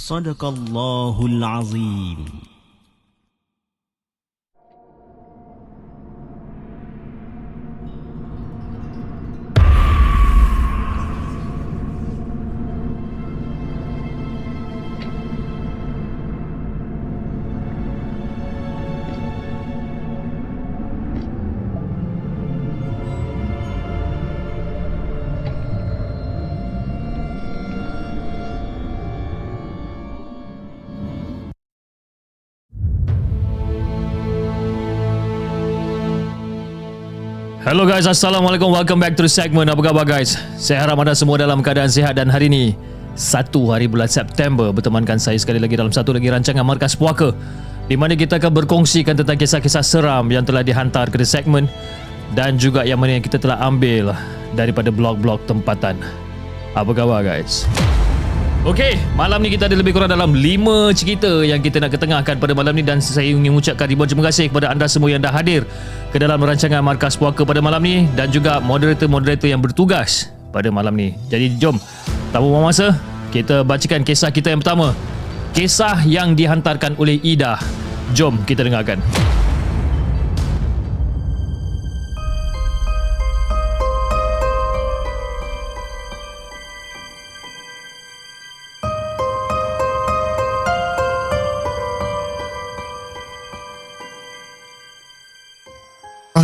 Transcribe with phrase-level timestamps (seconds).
[0.00, 2.49] صدق الله العظيم.
[37.90, 38.70] Guys, Assalamualaikum.
[38.70, 39.66] Welcome back to the segment.
[39.66, 40.38] Apa khabar guys?
[40.62, 42.78] Saya harap anda semua dalam keadaan sihat dan hari ini
[43.18, 47.34] satu hari bulan September bertemankan saya sekali lagi dalam satu lagi rancangan Markas Puaka
[47.90, 51.66] di mana kita akan berkongsikan tentang kisah-kisah seram yang telah dihantar ke the segment
[52.38, 54.14] dan juga yang mana yang kita telah ambil
[54.54, 55.98] daripada blog-blog tempatan.
[56.78, 57.66] Apa khabar guys?
[58.60, 62.52] Okey, malam ni kita ada lebih kurang dalam 5 cerita yang kita nak ketengahkan pada
[62.52, 65.64] malam ni dan saya ingin mengucapkan ribuan terima kasih kepada anda semua yang dah hadir
[66.12, 70.92] ke dalam rancangan Markas Puaka pada malam ni dan juga moderator-moderator yang bertugas pada malam
[70.92, 71.16] ni.
[71.32, 71.80] Jadi jom,
[72.36, 73.00] tanpa buang masa,
[73.32, 74.92] kita bacakan kisah kita yang pertama.
[75.56, 77.56] Kisah yang dihantarkan oleh Ida.
[78.12, 79.00] Jom kita dengarkan.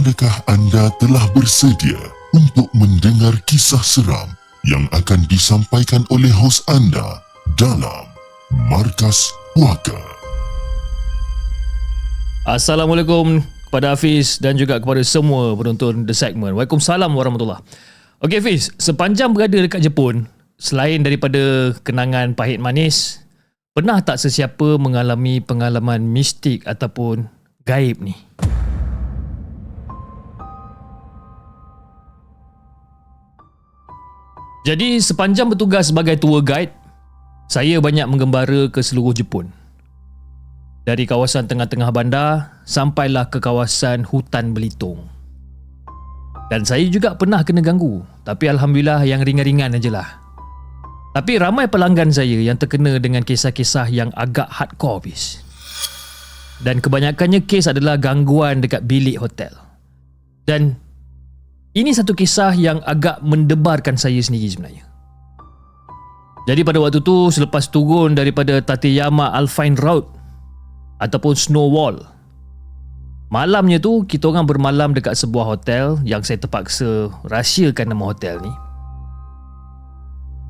[0.07, 1.99] Adakah anda telah bersedia
[2.31, 4.31] untuk mendengar kisah seram
[4.63, 7.19] yang akan disampaikan oleh hos anda
[7.59, 8.07] dalam
[8.71, 9.99] Markas Puaka?
[12.47, 16.55] Assalamualaikum kepada Hafiz dan juga kepada semua penonton The Segment.
[16.55, 17.67] Waalaikumsalam warahmatullahi
[18.23, 23.27] Okey Hafiz, sepanjang berada dekat Jepun, selain daripada kenangan pahit manis,
[23.75, 27.27] pernah tak sesiapa mengalami pengalaman mistik ataupun
[27.67, 28.15] gaib ni?
[34.67, 36.75] Jadi sepanjang bertugas sebagai tour guide,
[37.47, 39.47] saya banyak menggembara ke seluruh Jepun.
[40.83, 45.07] Dari kawasan tengah-tengah bandar sampailah ke kawasan hutan Belitung.
[46.51, 50.19] Dan saya juga pernah kena ganggu, tapi alhamdulillah yang ringan-ringan ajalah.
[51.15, 55.47] Tapi ramai pelanggan saya yang terkena dengan kisah-kisah yang agak hardcore bis.
[56.59, 59.55] Dan kebanyakannya kes adalah gangguan dekat bilik hotel.
[60.43, 60.75] Dan
[61.77, 64.89] ini satu kisah yang agak mendebarkan saya sendiri sebenarnya.
[66.49, 70.09] Jadi pada waktu tu selepas turun daripada Tateyama Alpine Road
[71.05, 72.01] ataupun Snow Wall.
[73.29, 78.53] Malamnya tu kita orang bermalam dekat sebuah hotel yang saya terpaksa rahsiakan nama hotel ni.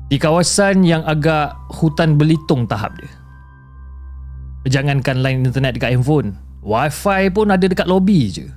[0.07, 3.11] Di kawasan yang agak hutan belitung tahap dia.
[4.69, 8.47] Jangankan line internet dekat handphone, wifi pun ada dekat lobi je.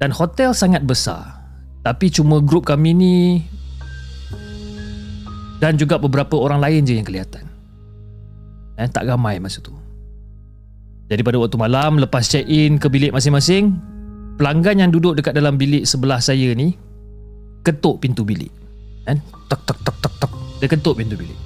[0.00, 1.39] Dan hotel sangat besar.
[1.80, 3.16] Tapi cuma grup kami ni
[5.60, 7.44] dan juga beberapa orang lain je yang kelihatan.
[8.80, 9.76] Eh, tak ramai masa tu.
[11.12, 13.76] Jadi pada waktu malam lepas check in ke bilik masing-masing,
[14.40, 16.80] pelanggan yang duduk dekat dalam bilik sebelah saya ni
[17.60, 18.48] ketuk pintu bilik.
[19.04, 19.20] Kan?
[19.52, 20.32] Tok tok tok tok tok.
[20.64, 21.36] Dia ketuk pintu bilik.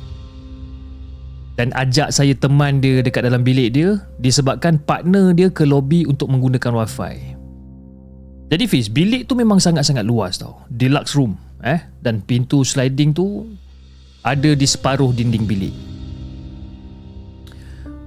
[1.54, 6.30] Dan ajak saya teman dia dekat dalam bilik dia disebabkan partner dia ke lobi untuk
[6.30, 7.33] menggunakan wifi.
[8.52, 10.62] Jadi Fiz, bilik tu memang sangat-sangat luas tau.
[10.68, 11.34] Deluxe room.
[11.64, 11.80] Eh?
[12.04, 13.48] Dan pintu sliding tu
[14.20, 15.74] ada di separuh dinding bilik.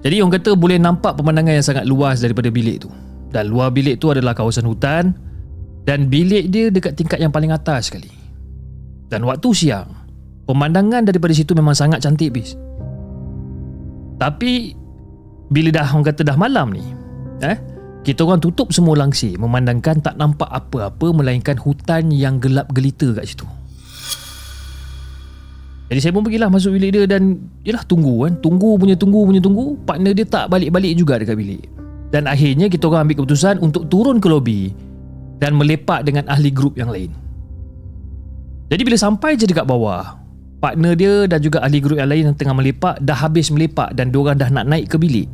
[0.05, 2.89] Jadi orang kata boleh nampak pemandangan yang sangat luas daripada bilik tu.
[3.33, 5.11] Dan luar bilik tu adalah kawasan hutan
[5.83, 8.13] dan bilik dia dekat tingkat yang paling atas sekali.
[9.09, 9.89] Dan waktu siang,
[10.45, 12.55] pemandangan daripada situ memang sangat cantik bis.
[14.21, 14.73] Tapi
[15.47, 16.83] bila dah orang kata dah malam ni
[17.39, 17.55] eh
[18.07, 23.27] kita orang tutup semua langsir memandangkan tak nampak apa-apa melainkan hutan yang gelap gelita kat
[23.27, 23.43] situ.
[25.91, 27.35] Jadi saya pun pergilah masuk bilik dia dan
[27.67, 28.39] Yelah tunggu kan.
[28.39, 31.63] Tunggu punya tunggu punya tunggu Partner dia tak balik-balik juga dekat bilik.
[32.11, 34.71] Dan akhirnya kita orang ambil keputusan Untuk turun ke lobi
[35.39, 37.11] Dan melepak dengan ahli grup yang lain.
[38.67, 40.19] Jadi bila sampai je dekat bawah
[40.59, 44.11] Partner dia dan juga ahli grup yang lain Yang tengah melepak Dah habis melepak Dan
[44.11, 45.27] diorang dah nak naik ke bilik.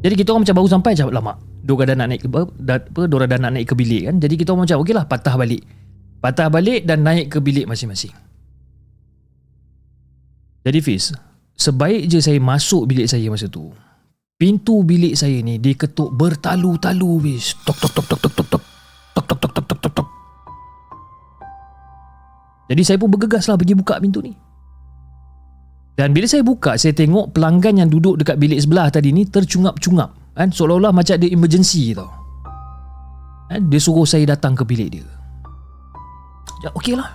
[0.00, 3.26] Jadi kita orang macam baru sampai je lama Diorang dah nak naik ke apa, Diorang
[3.26, 5.66] dah nak naik ke bilik kan Jadi kita macam Okey lah patah balik
[6.22, 8.14] Patah balik dan naik ke bilik masing-masing
[10.66, 11.14] jadi Fiz,
[11.54, 13.70] sebaik je saya masuk bilik saya masa tu,
[14.34, 17.54] pintu bilik saya ni diketuk bertalu-talu Fiz.
[17.62, 18.62] Tok tok tok tok tok tok tok.
[19.14, 20.08] Tok tok tok tok tok tok tok.
[22.66, 24.34] Jadi saya pun bergegas lah pergi buka pintu ni.
[25.94, 30.25] Dan bila saya buka, saya tengok pelanggan yang duduk dekat bilik sebelah tadi ni tercungap-cungap.
[30.36, 30.52] Kan?
[30.52, 32.12] Seolah-olah macam ada emergency tau.
[33.48, 33.72] Kan?
[33.72, 35.08] Dia suruh saya datang ke bilik dia.
[36.60, 37.08] Ya, okey lah.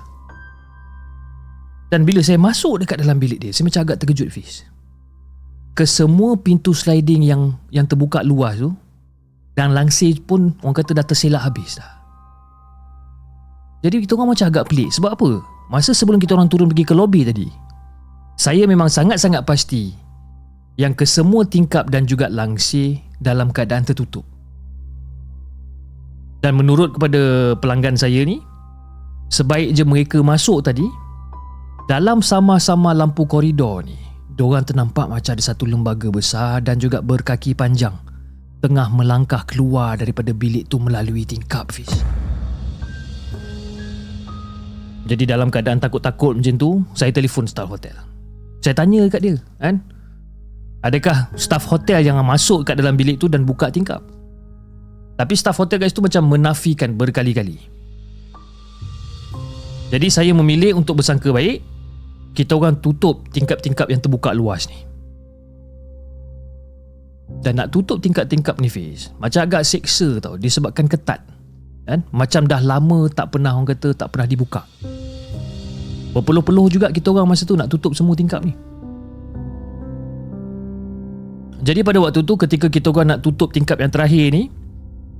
[1.92, 4.64] Dan bila saya masuk dekat dalam bilik dia, saya macam agak terkejut Fiz.
[5.76, 8.72] Kesemua pintu sliding yang yang terbuka luas tu
[9.56, 11.92] dan langsir pun orang kata dah terselak habis dah.
[13.82, 14.90] Jadi kita orang macam agak pelik.
[14.94, 15.30] Sebab apa?
[15.72, 17.48] Masa sebelum kita orang turun pergi ke lobi tadi,
[18.40, 19.92] saya memang sangat-sangat pasti
[20.80, 24.24] yang kesemua tingkap dan juga langsir dalam keadaan tertutup.
[26.42, 28.42] Dan menurut kepada pelanggan saya ni,
[29.30, 30.86] sebaik je mereka masuk tadi,
[31.86, 34.00] dalam sama-sama lampu koridor ni,
[34.34, 37.94] diorang ternampak macam ada satu lembaga besar dan juga berkaki panjang
[38.62, 41.90] tengah melangkah keluar daripada bilik tu melalui tingkap Fiz.
[45.10, 47.98] Jadi dalam keadaan takut-takut macam tu, saya telefon staf hotel.
[48.62, 49.82] Saya tanya kat dia, kan?
[50.82, 54.02] Adakah staf hotel yang masuk kat dalam bilik tu dan buka tingkap?
[55.14, 57.62] Tapi staf hotel kat situ macam menafikan berkali-kali.
[59.94, 61.62] Jadi saya memilih untuk bersangka baik
[62.34, 64.80] kita orang tutup tingkap-tingkap yang terbuka luas ni.
[67.46, 71.24] Dan nak tutup tingkap-tingkap ni Fiz Macam agak seksa tau Disebabkan ketat
[71.88, 72.04] kan?
[72.12, 74.68] Macam dah lama tak pernah orang kata Tak pernah dibuka
[76.12, 78.52] Berpeluh-peluh juga kita orang masa tu Nak tutup semua tingkap ni
[81.62, 84.50] Jadi pada waktu tu Ketika kita orang nak tutup tingkap yang terakhir ni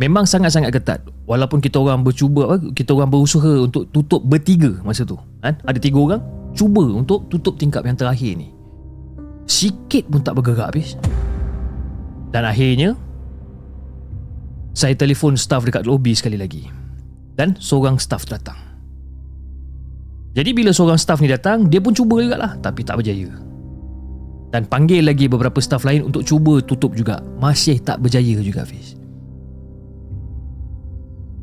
[0.02, 1.00] Memang sangat-sangat ketat.
[1.30, 5.54] Walaupun kita orang bercuba Kita orang berusaha untuk tutup bertiga masa tu kan?
[5.62, 6.22] Ada tiga orang
[6.52, 8.52] cuba untuk tutup tingkap yang terakhir ni.
[9.48, 10.96] Sikit pun tak bergerak habis.
[12.32, 12.96] Dan akhirnya
[14.72, 16.68] saya telefon staff dekat lobby sekali lagi.
[17.36, 18.56] Dan seorang staff datang.
[20.32, 23.28] Jadi bila seorang staff ni datang dia pun cuba juga lah tapi tak berjaya
[24.52, 27.24] dan panggil lagi beberapa staff lain untuk cuba tutup juga.
[27.40, 29.02] Masih tak berjaya juga Fiz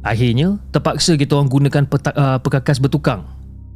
[0.09, 3.29] akhirnya terpaksa kita orang gunakan peta, uh, perkakas bertukang.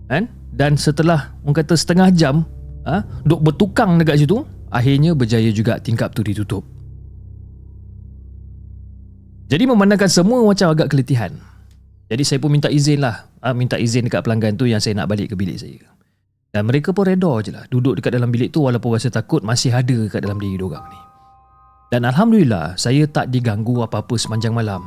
[0.09, 0.33] Kan?
[0.53, 2.45] Dan setelah orang kata setengah jam
[2.85, 6.65] ha, duk bertukang dekat situ akhirnya berjaya juga tingkap tu ditutup.
[9.49, 11.33] Jadi memandangkan semua macam agak keletihan.
[12.09, 15.09] Jadi saya pun minta izin lah ha, minta izin dekat pelanggan tu yang saya nak
[15.09, 15.81] balik ke bilik saya
[16.53, 17.65] dan mereka pun reda je lah.
[17.73, 21.01] Duduk dekat dalam bilik tu walaupun rasa takut masih ada dekat dalam diri diorang ni.
[21.89, 24.85] Dan Alhamdulillah saya tak diganggu apa-apa sepanjang malam.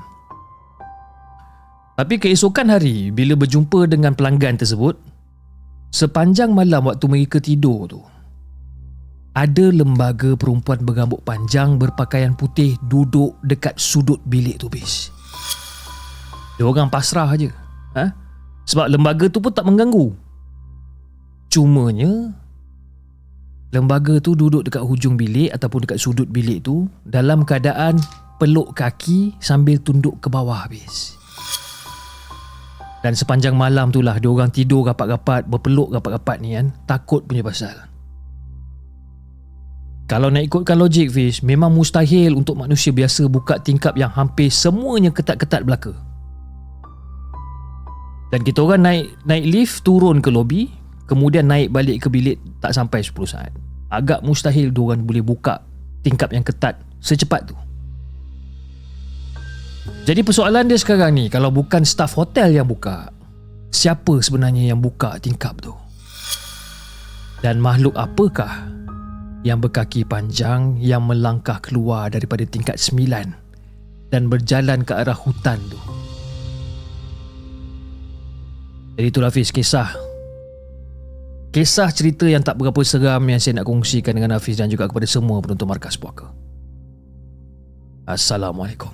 [1.97, 4.99] Tapi keesokan hari bila berjumpa dengan pelanggan tersebut
[5.95, 8.03] Sepanjang malam waktu mereka tidur tu
[9.31, 15.07] Ada lembaga perempuan berambut panjang berpakaian putih duduk dekat sudut bilik tu bis.
[16.59, 17.47] Dia orang pasrah aja,
[17.95, 18.11] ha?
[18.67, 20.24] Sebab lembaga tu pun tak mengganggu
[21.55, 22.35] Cumanya
[23.71, 27.95] Lembaga tu duduk dekat hujung bilik ataupun dekat sudut bilik tu Dalam keadaan
[28.43, 31.15] peluk kaki sambil tunduk ke bawah habis.
[32.99, 37.87] Dan sepanjang malam tu lah orang tidur rapat-rapat Berpeluk rapat-rapat ni kan Takut punya pasal.
[40.11, 45.07] Kalau nak ikutkan logik Fish Memang mustahil untuk manusia biasa Buka tingkap yang hampir semuanya
[45.15, 45.95] ketat-ketat belaka.
[48.27, 52.73] Dan kita orang naik naik lift turun ke lobi Kemudian naik balik ke bilik Tak
[52.73, 53.53] sampai 10 saat.
[53.93, 55.61] Agak mustahil orang boleh buka
[56.01, 57.57] Tingkap yang ketat secepat tu.
[60.05, 63.13] Jadi persoalan dia sekarang ni Kalau bukan staff hotel yang buka
[63.69, 65.73] Siapa sebenarnya yang buka tingkap tu?
[67.45, 68.65] Dan makhluk apakah
[69.45, 73.29] Yang berkaki panjang Yang melangkah keluar daripada tingkat sembilan
[74.09, 75.77] Dan berjalan ke arah hutan tu?
[78.95, 80.14] Jadi itulah Hafiz kisah
[81.55, 85.07] Kisah cerita yang tak berapa seram Yang saya nak kongsikan dengan Hafiz Dan juga kepada
[85.07, 86.35] semua penonton Markas Puaka
[88.05, 88.93] Assalamualaikum.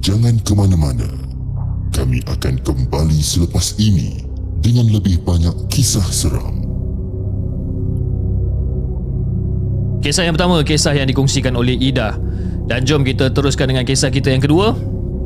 [0.00, 1.04] Jangan ke mana-mana.
[1.92, 4.24] Kami akan kembali selepas ini
[4.64, 6.65] dengan lebih banyak kisah seram.
[10.06, 12.14] Kisah yang pertama, kisah yang dikongsikan oleh Ida.
[12.70, 14.70] Dan jom kita teruskan dengan kisah kita yang kedua.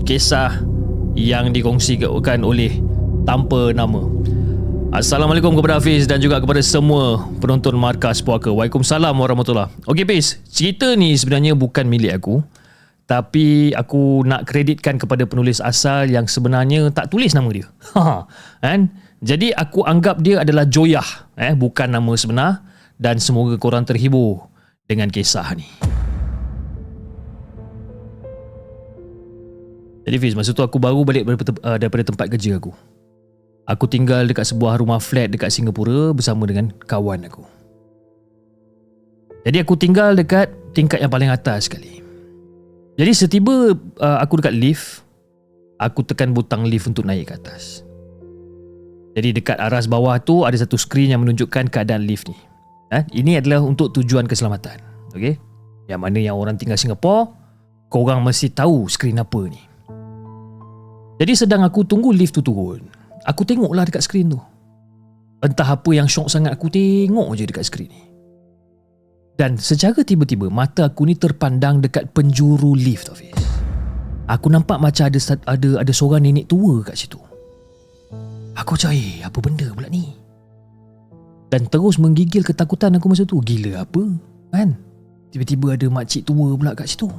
[0.09, 0.57] Kisah
[1.13, 2.81] yang dikongsikan oleh
[3.29, 4.01] tanpa nama.
[4.97, 8.49] Assalamualaikum kepada Hafiz dan juga kepada semua penonton Markas Puaka.
[8.49, 12.41] Waalaikumsalam warahmatullahi Okey Hafiz, cerita ni sebenarnya bukan milik aku.
[13.05, 17.69] Tapi aku nak kreditkan kepada penulis asal yang sebenarnya tak tulis nama dia.
[18.65, 18.89] Kan?
[19.21, 22.65] Jadi aku anggap dia adalah Joyah, eh bukan nama sebenar
[22.97, 24.50] dan semoga korang terhibur
[24.91, 25.71] dengan kisah ni.
[30.03, 32.75] Jadi Fiz, masa tu aku baru balik daripada, uh, daripada tempat kerja aku.
[33.71, 37.47] Aku tinggal dekat sebuah rumah flat dekat Singapura bersama dengan kawan aku.
[39.47, 42.03] Jadi aku tinggal dekat tingkat yang paling atas sekali.
[42.99, 43.71] Jadi setiba
[44.03, 45.07] uh, aku dekat lift,
[45.79, 47.87] aku tekan butang lift untuk naik ke atas.
[49.15, 52.50] Jadi dekat aras bawah tu ada satu skrin yang menunjukkan keadaan lift ni.
[52.91, 53.07] Ha?
[53.11, 54.79] Ini adalah untuk tujuan keselamatan.
[55.15, 55.39] Okay?
[55.87, 57.31] Yang mana yang orang tinggal Singapura,
[57.91, 59.63] korang mesti tahu skrin apa ni.
[61.21, 62.81] Jadi sedang aku tunggu lift tu turun,
[63.29, 64.41] aku tengoklah dekat skrin tu.
[65.41, 68.03] Entah apa yang syok sangat aku tengok je dekat skrin ni.
[69.41, 73.33] Dan secara tiba-tiba mata aku ni terpandang dekat penjuru lift Hafiz.
[74.29, 75.19] Aku nampak macam ada
[75.49, 77.17] ada ada seorang nenek tua kat situ.
[78.53, 80.20] Aku cakap, eh, apa benda pula ni?
[81.51, 83.43] Dan terus menggigil ketakutan aku masa tu.
[83.43, 84.03] Gila apa?
[84.55, 84.79] Kan?
[85.35, 87.11] Tiba-tiba ada makcik tua pula kat situ.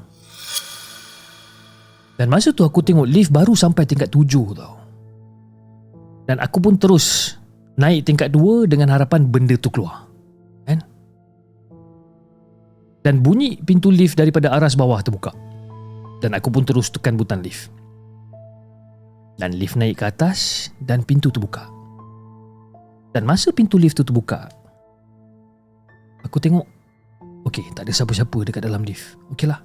[2.15, 4.79] Dan masa tu aku tengok lift baru sampai tingkat tujuh tau.
[6.27, 7.35] Dan aku pun terus
[7.75, 10.11] naik tingkat dua dengan harapan benda tu keluar
[13.01, 15.33] dan bunyi pintu lift daripada aras bawah terbuka.
[16.21, 17.73] Dan aku pun terus tekan butang lift.
[19.41, 21.65] Dan lift naik ke atas dan pintu terbuka.
[23.11, 24.47] Dan masa pintu lift tu terbuka,
[26.23, 26.63] aku tengok,
[27.43, 29.19] okey, tak ada siapa-siapa dekat dalam lift.
[29.35, 29.59] Okeylah,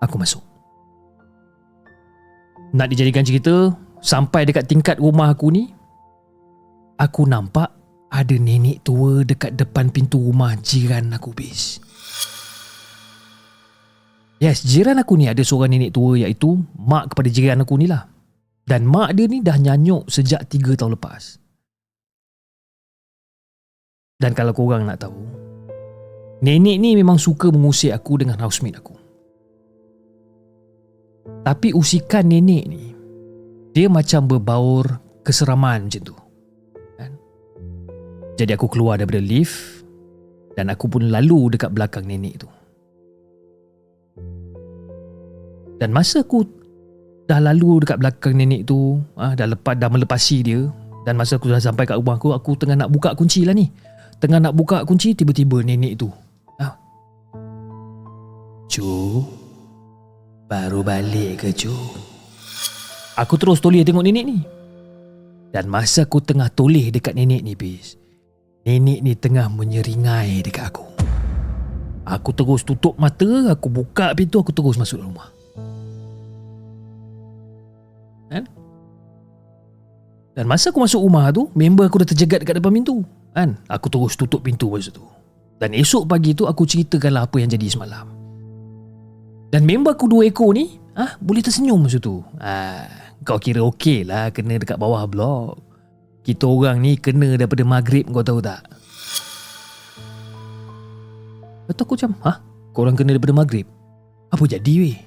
[0.00, 0.40] aku masuk.
[2.72, 3.68] Nak dijadikan cerita,
[4.00, 5.68] sampai dekat tingkat rumah aku ni,
[6.96, 7.68] aku nampak
[8.08, 11.84] ada nenek tua dekat depan pintu rumah jiran aku bis.
[14.40, 18.08] Yes, jiran aku ni ada seorang nenek tua iaitu mak kepada jiran aku ni lah.
[18.64, 21.43] Dan mak dia ni dah nyanyuk sejak 3 tahun lepas.
[24.24, 25.20] Dan kalau korang nak tahu,
[26.40, 28.96] nenek ni memang suka mengusik aku dengan housemate aku.
[31.44, 32.96] Tapi usikan nenek ni,
[33.76, 34.96] dia macam berbaur
[35.28, 36.16] keseraman macam tu.
[36.96, 37.12] Kan?
[38.40, 39.84] Jadi aku keluar daripada lift
[40.56, 42.48] dan aku pun lalu dekat belakang nenek tu.
[45.84, 46.48] Dan masa aku
[47.28, 50.64] dah lalu dekat belakang nenek tu, ah dah lepas dah melepasi dia
[51.04, 53.68] dan masa aku dah sampai kat rumah aku, aku tengah nak buka kunci lah ni.
[54.20, 56.08] Tengah nak buka kunci tiba-tiba nenek tu.
[56.60, 56.74] Ah.
[58.70, 59.22] Cu.
[60.50, 61.74] Baru balik ke cu?
[63.14, 64.38] Aku terus toleh tengok nenek ni.
[65.54, 67.94] Dan masa aku tengah toleh dekat nenek ni, bis.
[68.66, 70.84] Nenek ni tengah menyeringai dekat aku.
[72.04, 75.34] Aku terus tutup mata, aku buka pintu, aku terus masuk rumah.
[80.34, 83.06] Dan masa aku masuk rumah tu, member aku dah terjegat dekat depan pintu.
[83.34, 83.58] Kan?
[83.66, 85.02] Aku terus tutup pintu masa tu.
[85.58, 88.06] Dan esok pagi tu aku ceritakanlah apa yang jadi semalam.
[89.50, 92.22] Dan member aku dua ekor ni, ah boleh tersenyum masa tu.
[92.38, 92.86] Ah,
[93.26, 95.58] kau kira okey lah kena dekat bawah blok.
[96.24, 98.64] Kita orang ni kena daripada maghrib kau tahu tak?
[101.68, 102.32] Betul aku macam, ha?
[102.74, 103.66] Korang kena daripada maghrib?
[104.32, 104.98] Apa jadi weh?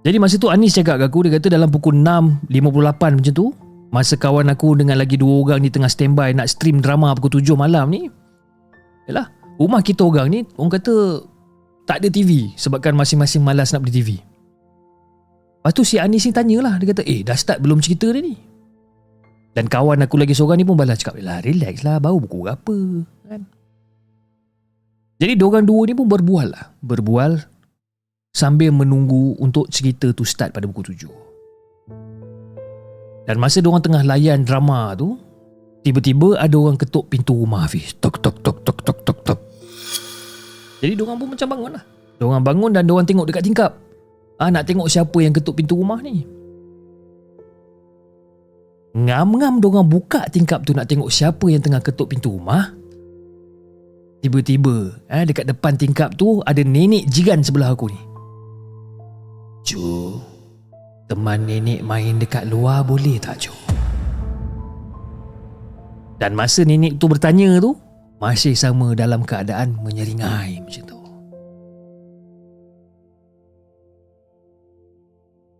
[0.00, 3.52] Jadi masa tu Anis cakap kat aku Dia kata dalam pukul 6.58 macam tu
[3.90, 7.58] Masa kawan aku dengan lagi dua orang ni tengah standby Nak stream drama pukul 7
[7.58, 8.06] malam ni
[9.10, 9.26] Yalah
[9.58, 11.26] Rumah kita orang ni Orang kata
[11.90, 14.10] Tak ada TV Sebabkan masing-masing malas nak beli TV
[15.60, 18.38] Lepas tu si Anis ni tanyalah Dia kata eh dah start belum cerita dia ni
[19.58, 22.78] Dan kawan aku lagi seorang ni pun balas cakap Lah relax lah baru pukul apa
[23.26, 23.42] kan?
[25.18, 27.42] Jadi diorang dua ni pun berbual lah Berbual
[28.30, 31.29] sambil menunggu untuk cerita tu start pada pukul tujuh.
[33.28, 35.16] Dan masa diorang tengah layan drama tu,
[35.84, 37.96] tiba-tiba ada orang ketuk pintu rumah Hafiz.
[38.00, 39.40] Tok, tok, tok, tok, tok, tok, tok.
[40.80, 41.84] Jadi diorang pun macam bangun lah.
[42.16, 43.72] Diorang bangun dan diorang tengok dekat tingkap.
[44.40, 46.24] Ah, nak tengok siapa yang ketuk pintu rumah ni.
[48.90, 52.74] Ngam-ngam diorang buka tingkap tu nak tengok siapa yang tengah ketuk pintu rumah.
[54.20, 58.00] Tiba-tiba eh, dekat depan tingkap tu ada nenek jiran sebelah aku ni.
[59.64, 60.09] Ju,
[61.10, 63.52] teman nenek main dekat luar boleh tak Ju?
[66.22, 67.74] Dan masa nenek tu bertanya tu,
[68.22, 70.98] masih sama dalam keadaan menyeringai macam tu.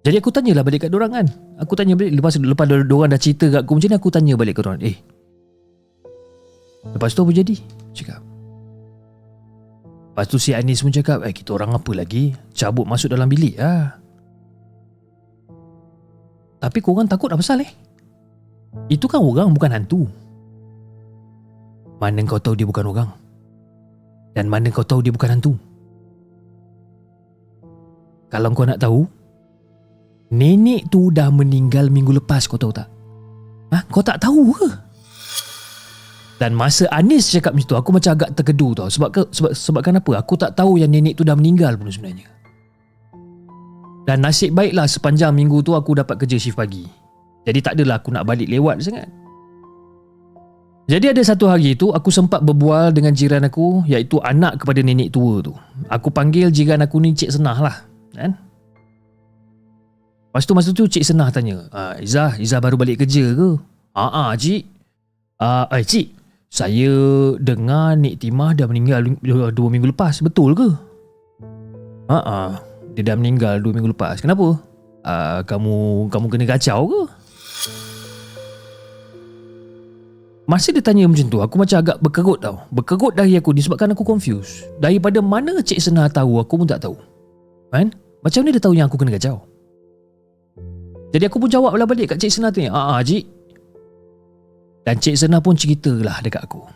[0.01, 1.27] Jadi aku tanyalah balik kat dorang kan.
[1.59, 4.55] Aku tanya balik lepas lepas dorang dah cerita kat aku macam ni aku tanya balik
[4.61, 4.81] kat dorang.
[4.87, 4.97] Eh.
[6.95, 7.57] Lepas tu apa jadi?
[7.93, 8.21] Cakap.
[10.13, 12.33] Lepas tu si Anis pun cakap, eh kita orang apa lagi?
[12.53, 14.01] Cabut masuk dalam bilik lah.
[16.61, 17.73] Tapi korang takut apa pasal eh?
[18.93, 20.05] Itu kan orang bukan hantu.
[21.97, 23.11] Mana kau tahu dia bukan orang?
[24.37, 25.53] Dan mana kau tahu dia bukan hantu?
[28.31, 29.03] Kalau kau nak tahu,
[30.31, 32.87] nenek tu dah meninggal minggu lepas kau tahu tak?
[33.75, 33.83] Ha?
[33.91, 34.71] Kau tak tahu ke?
[36.41, 38.89] Dan masa Anis cakap macam tu, aku macam agak terkedu tau.
[38.89, 40.25] Sebab, ke, sebab, sebab kenapa?
[40.25, 42.25] Aku tak tahu yang nenek tu dah meninggal pun sebenarnya.
[44.11, 46.83] Dan nasib baiklah sepanjang minggu tu aku dapat kerja shift pagi.
[47.47, 49.07] Jadi tak adalah aku nak balik lewat sangat.
[50.91, 55.15] Jadi ada satu hari tu aku sempat berbual dengan jiran aku iaitu anak kepada nenek
[55.15, 55.55] tua tu.
[55.87, 57.87] Aku panggil jiran aku ni Cik Senah lah.
[58.11, 58.35] Kan?
[60.27, 63.63] Lepas tu masa tu Cik Senah tanya, ah, Izzah, Izzah baru balik kerja ke?
[63.95, 64.67] Haa, ah, Cik.
[65.39, 66.11] Ah, eh, Cik,
[66.51, 66.91] saya
[67.39, 69.07] dengar Nik Timah dah meninggal
[69.55, 70.19] dua minggu lepas.
[70.19, 70.67] Betul ke?
[72.11, 72.51] Haa, ah,
[72.95, 74.19] dia dah meninggal dua minggu lepas.
[74.19, 74.59] Kenapa?
[75.07, 77.03] Ah, kamu kamu kena kacau ke?
[80.51, 82.59] Masa dia tanya macam tu, aku macam agak berkerut tau.
[82.75, 84.67] Berkerut dari aku disebabkan aku confused.
[84.83, 86.99] Daripada mana Cik Senah tahu, aku pun tak tahu.
[87.71, 87.95] Kan?
[88.27, 89.47] Macam mana dia tahu yang aku kena kacau?
[91.15, 92.67] Jadi aku pun jawab balik kat Cik Senah tu.
[92.67, 93.23] Ah, ah, Cik.
[94.83, 96.67] Dan Cik Senah pun ceritalah dekat aku.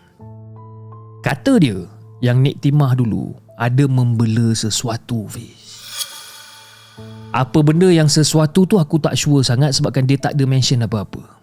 [1.27, 1.83] Kata dia,
[2.23, 5.64] yang Nik Timah dulu ada membela sesuatu, Fiz.
[7.35, 11.35] Apa benda yang sesuatu tu aku tak sure sangat sebabkan dia tak ada mention apa-apa.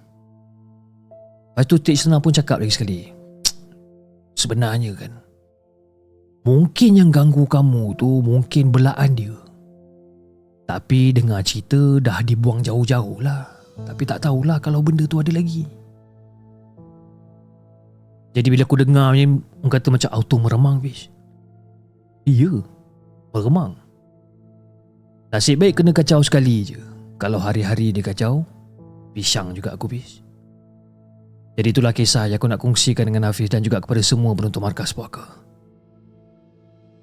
[1.51, 3.11] Lepas tu Cik Senang pun cakap lagi sekali
[4.39, 5.11] Sebenarnya kan
[6.47, 9.35] Mungkin yang ganggu kamu tu Mungkin belaan dia.
[10.63, 13.51] Tapi dengar cerita Dah dibuang jauh-jauh lah.
[13.83, 15.67] Tapi tak tahulah Kalau benda tu ada lagi.
[18.31, 19.27] Jadi bila aku dengar ni
[19.59, 21.11] Orang kata macam auto meremang Fish.
[22.23, 22.63] Iya
[23.35, 23.80] Meremang
[25.31, 26.79] Nasib baik kena kacau sekali je
[27.15, 28.43] Kalau hari-hari dia kacau
[29.15, 30.21] Pisang juga aku Fish
[31.51, 34.95] jadi itulah kisah yang aku nak kongsikan dengan Hafiz dan juga kepada semua penonton Markas
[34.95, 35.27] Puaka.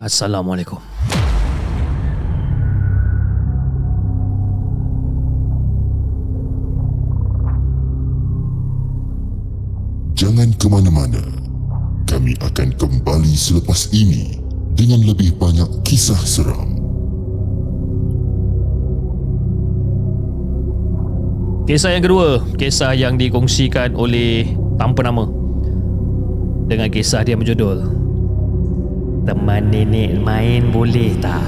[0.00, 0.80] Assalamualaikum.
[10.16, 11.22] Jangan ke mana-mana.
[12.08, 14.40] Kami akan kembali selepas ini
[14.72, 16.77] dengan lebih banyak kisah seram.
[21.68, 25.28] Kisah yang kedua, kisah yang dikongsikan oleh tanpa nama.
[26.64, 27.85] Dengan kisah dia berjudul
[29.28, 31.44] Teman nenek main boleh tak?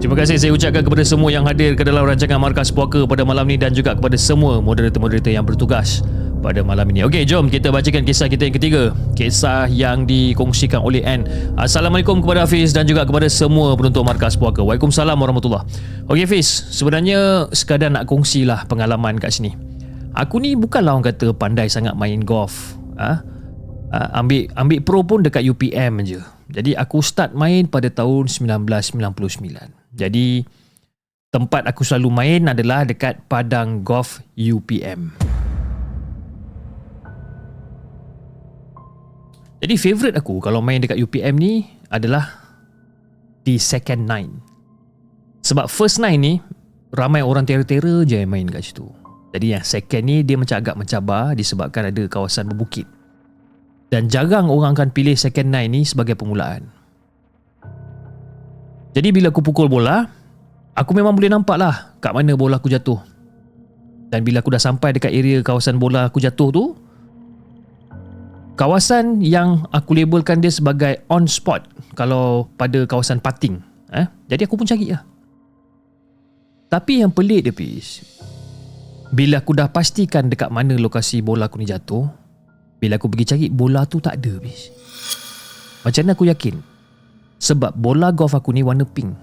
[0.00, 3.44] Terima kasih saya ucapkan kepada semua yang hadir ke dalam rancangan Markas Puaka pada malam
[3.52, 6.00] ini dan juga kepada semua moderator-moderator yang bertugas
[6.42, 7.06] pada malam ini.
[7.06, 8.82] Okey, jom kita bacakan kisah kita yang ketiga.
[9.14, 11.22] Kisah yang dikongsikan oleh N.
[11.54, 14.60] Assalamualaikum kepada Hafiz dan juga kepada semua penonton Markas Puaka.
[14.60, 15.64] Waalaikumsalam warahmatullahi
[16.10, 19.54] Okey Hafiz, sebenarnya sekadar nak kongsilah pengalaman kat sini.
[20.12, 22.76] Aku ni bukanlah orang kata pandai sangat main golf.
[23.00, 23.24] Ha?
[23.92, 26.20] Uh, ambil ambil pro pun dekat UPM je.
[26.52, 29.72] Jadi aku start main pada tahun 1999.
[29.96, 30.44] Jadi
[31.32, 35.31] tempat aku selalu main adalah dekat Padang Golf UPM.
[39.62, 42.42] Jadi favourite aku kalau main dekat UPM ni adalah
[43.46, 44.42] di second nine.
[45.46, 46.34] Sebab first nine ni
[46.90, 48.90] ramai orang tera-tera je yang main kat situ.
[49.30, 52.90] Jadi yang second ni dia macam agak mencabar disebabkan ada kawasan berbukit.
[53.86, 56.66] Dan jarang orang akan pilih second nine ni sebagai permulaan.
[58.92, 60.04] Jadi bila aku pukul bola,
[60.74, 62.98] aku memang boleh nampak lah kat mana bola aku jatuh.
[64.10, 66.64] Dan bila aku dah sampai dekat area kawasan bola aku jatuh tu,
[68.62, 71.66] kawasan yang aku labelkan dia sebagai on spot
[71.98, 73.58] kalau pada kawasan putting
[73.90, 74.06] eh?
[74.30, 75.02] Jadi aku pun cari lah
[76.70, 78.06] tapi yang pelik dia pis
[79.10, 82.06] bila aku dah pastikan dekat mana lokasi bola aku ni jatuh
[82.78, 84.74] bila aku pergi cari bola tu tak ada pis.
[85.86, 86.54] Macam mana aku yakin?
[87.38, 89.14] Sebab bola golf aku ni warna pink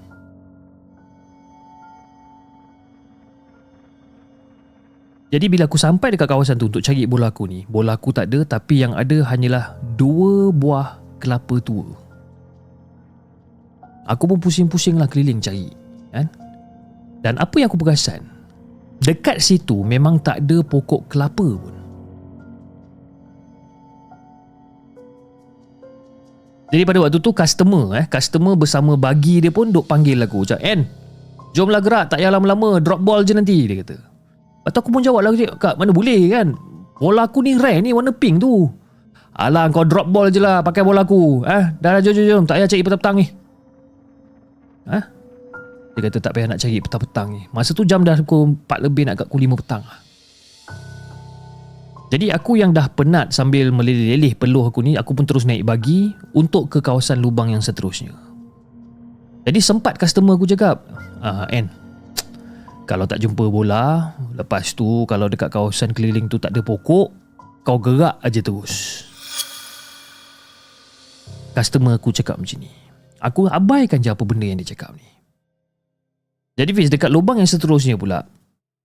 [5.30, 8.34] Jadi bila aku sampai dekat kawasan tu untuk cari bola aku ni, bola aku tak
[8.34, 11.86] ada tapi yang ada hanyalah dua buah kelapa tua.
[14.10, 15.70] Aku pun pusing-pusing lah keliling cari.
[16.10, 16.26] Kan?
[17.22, 18.26] Dan apa yang aku perasan,
[19.06, 21.76] dekat situ memang tak ada pokok kelapa pun.
[26.74, 30.42] Jadi pada waktu tu customer eh, customer bersama bagi dia pun duk panggil aku.
[30.42, 30.90] Cak, En,
[31.54, 34.09] jomlah gerak tak payah lama-lama, drop ball je nanti, dia kata.
[34.72, 36.54] Tu aku pun jawab lah, kak mana boleh kan?
[37.00, 38.68] Bola aku ni rare ni warna pink tu.
[39.40, 41.48] Alah kau drop ball je lah pakai bola aku.
[41.48, 43.26] Eh, dah dah jom jom jom, tak payah cari petang-petang ni.
[44.92, 45.04] Eh?
[45.96, 47.42] Dia kata tak payah nak cari petang-petang ni.
[47.56, 50.00] Masa tu jam dah pukul 4 lebih nak kat pukul 5 petang lah.
[52.10, 56.18] Jadi aku yang dah penat sambil meleleh-leleh peluh aku ni, aku pun terus naik bagi
[56.34, 58.12] untuk ke kawasan lubang yang seterusnya.
[59.46, 60.84] Jadi sempat customer aku cakap,
[61.22, 61.70] ah, N,
[62.90, 67.14] kalau tak jumpa bola, lepas tu kalau dekat kawasan keliling tu tak ada pokok,
[67.62, 69.06] kau gerak aja terus.
[71.54, 72.74] Customer aku cakap macam ni.
[73.22, 75.06] Aku abaikan je apa benda yang dia cakap ni.
[76.58, 78.26] Jadi Fiz, dekat lubang yang seterusnya pula,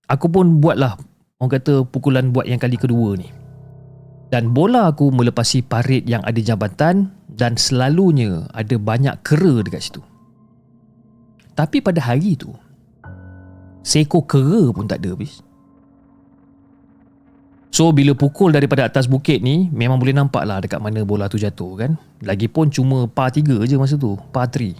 [0.05, 1.01] aku pun buatlah
[1.41, 3.33] orang kata pukulan buat yang kali kedua ni.
[4.29, 10.01] Dan bola aku melepasi parit yang ada jambatan dan selalunya ada banyak kera dekat situ.
[11.57, 12.53] Tapi pada hari tu,
[13.85, 15.45] seekor kera pun tak ada habis.
[17.75, 21.35] So bila pukul daripada atas bukit ni Memang boleh nampak lah dekat mana bola tu
[21.35, 21.99] jatuh kan?
[22.23, 24.71] Lagipun cuma par 3 je masa tu Par 3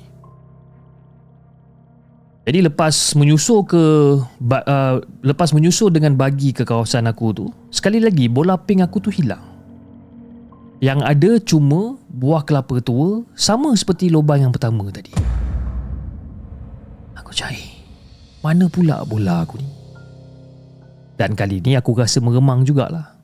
[2.48, 3.84] Jadi lepas menyusul ke
[4.24, 4.96] uh,
[5.28, 9.44] Lepas menyusul dengan bagi ke kawasan aku tu Sekali lagi bola pink aku tu hilang.
[10.80, 15.12] Yang ada cuma buah kelapa tua Sama seperti lubang yang pertama tadi.
[17.20, 17.65] Aku cari
[18.46, 19.70] Mana pula bola aku ni
[21.16, 23.16] dan kali ni aku rasa meremang jugalah.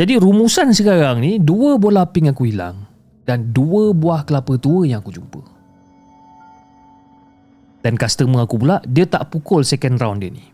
[0.00, 2.88] Jadi rumusan sekarang ni dua bola pink aku hilang
[3.28, 5.44] dan dua buah kelapa tua yang aku jumpa.
[7.84, 10.44] Dan customer aku pula dia tak pukul second round dia ni.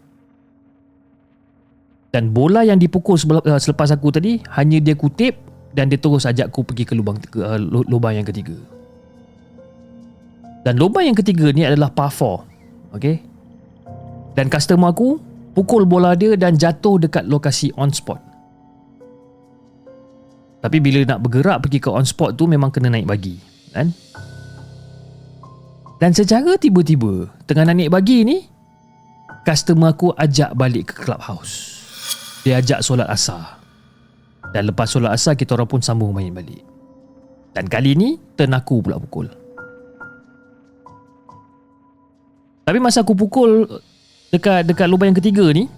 [2.10, 5.38] Dan bola yang dipukul eh, selepas aku tadi hanya dia kutip
[5.70, 8.58] dan dia terus ajak aku pergi ke lubang uh, lubang yang ketiga.
[10.66, 12.98] Dan lubang yang ketiga ni adalah par 4.
[12.98, 13.22] Okay?
[14.34, 15.22] Dan customer aku
[15.54, 18.18] pukul bola dia dan jatuh dekat lokasi on spot.
[20.58, 23.38] Tapi bila nak bergerak pergi ke on spot tu memang kena naik bagi,
[23.70, 23.94] kan?
[26.02, 28.42] Dan secara tiba-tiba, tengah naik bagi ni,
[29.46, 31.78] customer aku ajak balik ke clubhouse.
[32.42, 33.62] Dia ajak solat asar.
[34.50, 36.66] Dan lepas solat asar, kita orang pun sambung main balik.
[37.54, 39.45] Dan kali ni, turn aku pula pukul.
[42.66, 43.62] Tapi masa aku pukul,
[44.34, 45.70] dekat dekat lubang yang ketiga ni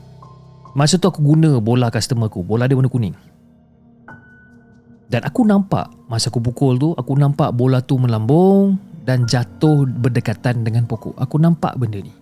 [0.72, 2.40] masa tu aku guna bola customer aku.
[2.40, 3.12] Bola dia warna kuning.
[5.08, 10.64] Dan aku nampak masa aku pukul tu aku nampak bola tu melambung dan jatuh berdekatan
[10.64, 11.12] dengan pokok.
[11.20, 12.12] Aku nampak benda ni.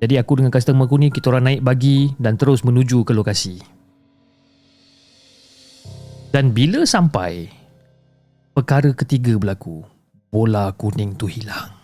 [0.00, 3.60] Jadi aku dengan customer aku ni kita orang naik bagi dan terus menuju ke lokasi.
[6.32, 7.52] Dan bila sampai
[8.56, 9.84] perkara ketiga berlaku
[10.32, 11.79] bola kuning tu hilang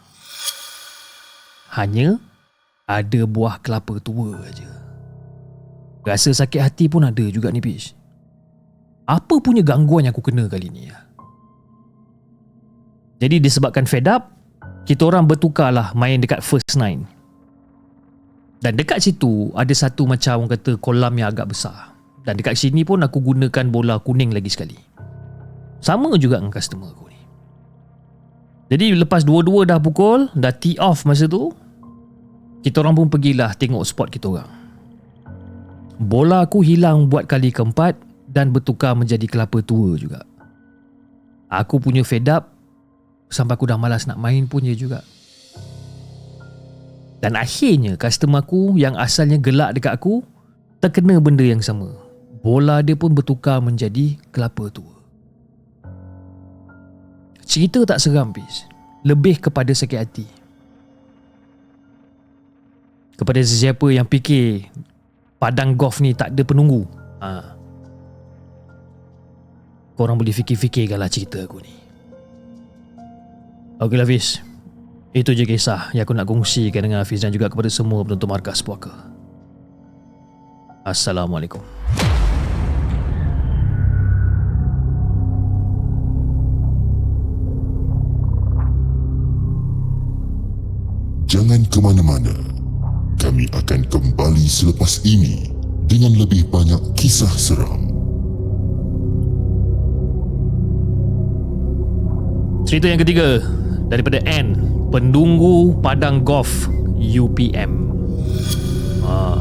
[1.76, 2.16] hanya
[2.88, 4.70] ada buah kelapa tua aja.
[6.06, 7.92] Rasa sakit hati pun ada juga ni Pish.
[9.06, 10.90] Apa punya gangguan yang aku kena kali ni?
[10.90, 10.98] Ya?
[13.22, 14.30] Jadi disebabkan fed up,
[14.86, 17.06] kita orang bertukarlah main dekat first nine.
[18.62, 21.94] Dan dekat situ ada satu macam orang kata kolam yang agak besar.
[22.26, 24.78] Dan dekat sini pun aku gunakan bola kuning lagi sekali.
[25.78, 27.20] Sama juga dengan customer aku ni.
[28.74, 31.54] Jadi lepas dua-dua dah pukul, dah tee off masa tu,
[32.64, 34.50] kita orang pun pergilah tengok spot kita orang.
[35.96, 37.96] Bola aku hilang buat kali keempat
[38.28, 40.20] dan bertukar menjadi kelapa tua juga.
[41.48, 42.52] Aku punya fed up
[43.32, 45.00] sampai aku dah malas nak main punya juga.
[47.24, 50.20] Dan akhirnya customer aku yang asalnya gelak dekat aku
[50.84, 51.96] terkena benda yang sama.
[52.44, 54.94] Bola dia pun bertukar menjadi kelapa tua.
[57.46, 58.68] Cerita tak seram, Pis.
[59.06, 60.26] Lebih kepada sakit hati
[63.16, 64.68] kepada sesiapa yang fikir
[65.40, 66.85] padang golf ni tak ada penunggu.
[67.24, 67.57] Ha.
[69.96, 71.72] Korang boleh fikir-fikirkanlah cerita aku ni.
[73.81, 74.44] Okey Hafiz.
[75.16, 78.61] Itu je kisah yang aku nak kongsikan dengan Hafiz dan juga kepada semua penonton markas
[78.61, 78.92] puaka.
[80.85, 81.64] Assalamualaikum.
[91.26, 92.45] Jangan ke mana-mana
[93.37, 95.53] Kami akan kembali selepas ini
[95.85, 97.85] dengan lebih banyak kisah seram.
[102.64, 103.44] Cerita yang ketiga
[103.92, 104.57] daripada N,
[104.88, 106.64] pendunggu padang golf
[106.96, 107.92] UPM.
[109.05, 109.37] Ha.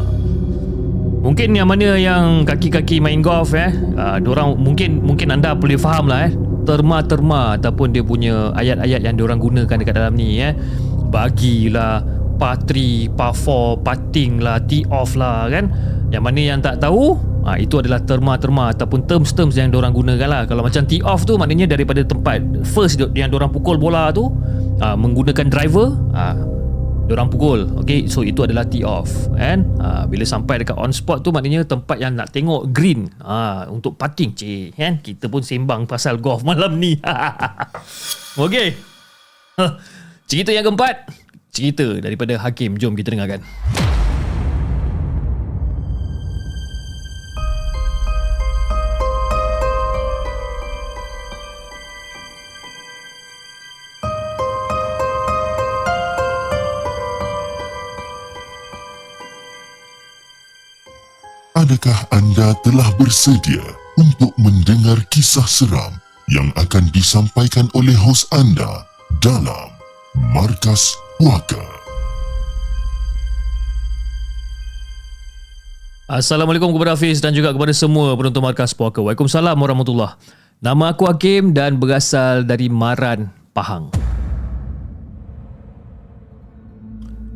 [1.24, 6.12] Mungkin yang mana yang kaki-kaki main golf eh, uh, orang mungkin mungkin anda boleh faham
[6.12, 6.36] lah eh.
[6.68, 10.52] Terma-terma ataupun dia punya ayat-ayat yang diorang gunakan dekat dalam ni eh.
[11.16, 15.72] Bagilah par 3, par 4, putting lah, tee off lah kan.
[16.14, 20.42] Yang mana yang tak tahu, ha, itu adalah terma-terma ataupun terms-terms yang diorang gunakan lah.
[20.50, 24.28] Kalau macam tee off tu maknanya daripada tempat first yang diorang pukul bola tu
[24.82, 26.36] ha, menggunakan driver, ha,
[27.06, 27.70] diorang pukul.
[27.86, 29.10] Okay, so itu adalah tee off.
[29.38, 29.70] Kan?
[29.78, 33.96] Ha, bila sampai dekat on spot tu maknanya tempat yang nak tengok green ha, untuk
[33.96, 34.34] putting.
[34.34, 35.00] Cik, kan?
[35.00, 36.98] Kita pun sembang pasal golf malam ni.
[38.46, 38.74] okay.
[40.26, 41.25] Cerita yang keempat,
[41.56, 42.76] cerita daripada Hakim.
[42.76, 43.40] Jom kita dengarkan.
[61.56, 63.64] Adakah anda telah bersedia
[63.98, 65.98] untuk mendengar kisah seram
[66.30, 68.86] yang akan disampaikan oleh hos anda
[69.24, 69.74] dalam
[70.36, 71.64] Markas Puaka?
[76.12, 79.00] Assalamualaikum kepada Hafiz dan juga kepada semua penonton Markas Puaka.
[79.00, 80.20] Waalaikumsalam warahmatullahi
[80.60, 83.96] Nama aku Hakim dan berasal dari Maran, Pahang.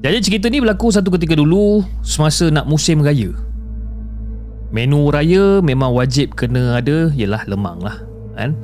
[0.03, 3.31] Jadi cerita ni berlaku satu ketika dulu semasa nak musim raya.
[4.75, 7.95] Menu raya memang wajib kena ada ialah lemang lah
[8.35, 8.59] kan?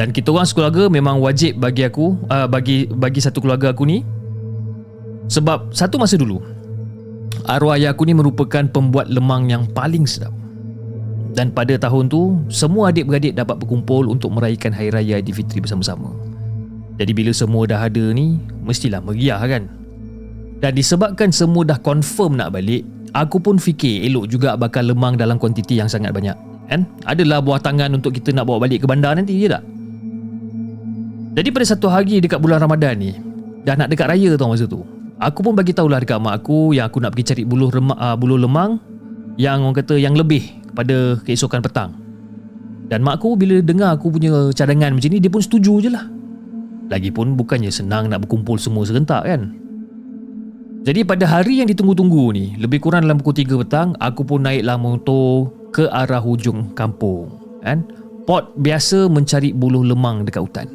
[0.00, 4.13] Dan kita orang sekeluarga memang wajib bagi aku uh, bagi bagi satu keluarga aku ni
[5.28, 6.40] sebab satu masa dulu
[7.44, 10.32] arwah ayah aku ni merupakan pembuat lemang yang paling sedap.
[11.34, 16.14] Dan pada tahun tu semua adik-beradik dapat berkumpul untuk merayakan hari raya Aidilfitri bersama-sama.
[16.94, 19.66] Jadi bila semua dah ada ni mestilah meriah kan.
[20.62, 25.38] Dan disebabkan semua dah confirm nak balik Aku pun fikir elok juga bakal lemang dalam
[25.38, 26.34] kuantiti yang sangat banyak.
[26.66, 26.82] Kan?
[27.06, 29.62] Adalah buah tangan untuk kita nak bawa balik ke bandar nanti, je tak?
[31.38, 33.14] Jadi pada satu hari dekat bulan Ramadan ni,
[33.62, 34.82] dah nak dekat raya tau masa tu.
[35.24, 38.12] Aku pun bagi tahulah dekat mak aku yang aku nak pergi cari buluh remak, uh,
[38.12, 38.76] buluh lemang
[39.40, 41.96] yang orang kata yang lebih pada keesokan petang.
[42.92, 46.04] Dan mak aku bila dengar aku punya cadangan macam ni, dia pun setuju je lah.
[46.92, 49.56] Lagipun bukannya senang nak berkumpul semua serentak kan?
[50.84, 54.76] Jadi pada hari yang ditunggu-tunggu ni, lebih kurang dalam pukul 3 petang, aku pun naiklah
[54.76, 57.40] motor ke arah hujung kampung.
[57.64, 57.88] Kan?
[58.28, 60.68] Pot biasa mencari buluh lemang dekat hutan.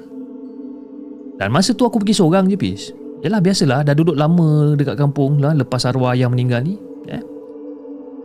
[1.38, 2.90] Dan masa tu aku pergi seorang je, Pis.
[3.20, 6.80] Yalah, biasalah, dah duduk lama dekat kampung lah lepas arwah yang meninggal ni.
[7.12, 7.24] Eh?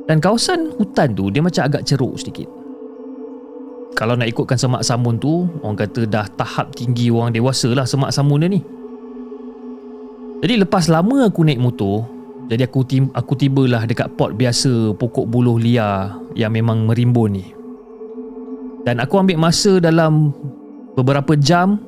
[0.07, 2.47] Dan kawasan hutan tu, dia macam agak ceruk sedikit.
[3.95, 8.11] Kalau nak ikutkan semak samun tu, orang kata dah tahap tinggi orang dewasa lah semak
[8.11, 8.61] samun dia ni.
[10.43, 12.05] Jadi lepas lama aku naik motor,
[12.51, 17.47] jadi aku tim, aku tibalah dekat pot biasa pokok buluh liar yang memang merimbun ni.
[18.85, 20.37] Dan aku ambil masa dalam
[20.93, 21.81] beberapa jam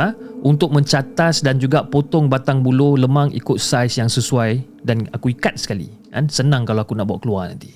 [0.00, 5.36] ha, untuk mencatas dan juga potong batang buluh lemang ikut saiz yang sesuai dan aku
[5.36, 5.92] ikat sekali.
[6.08, 6.32] Kan?
[6.32, 7.68] Senang kalau aku nak bawa keluar nanti.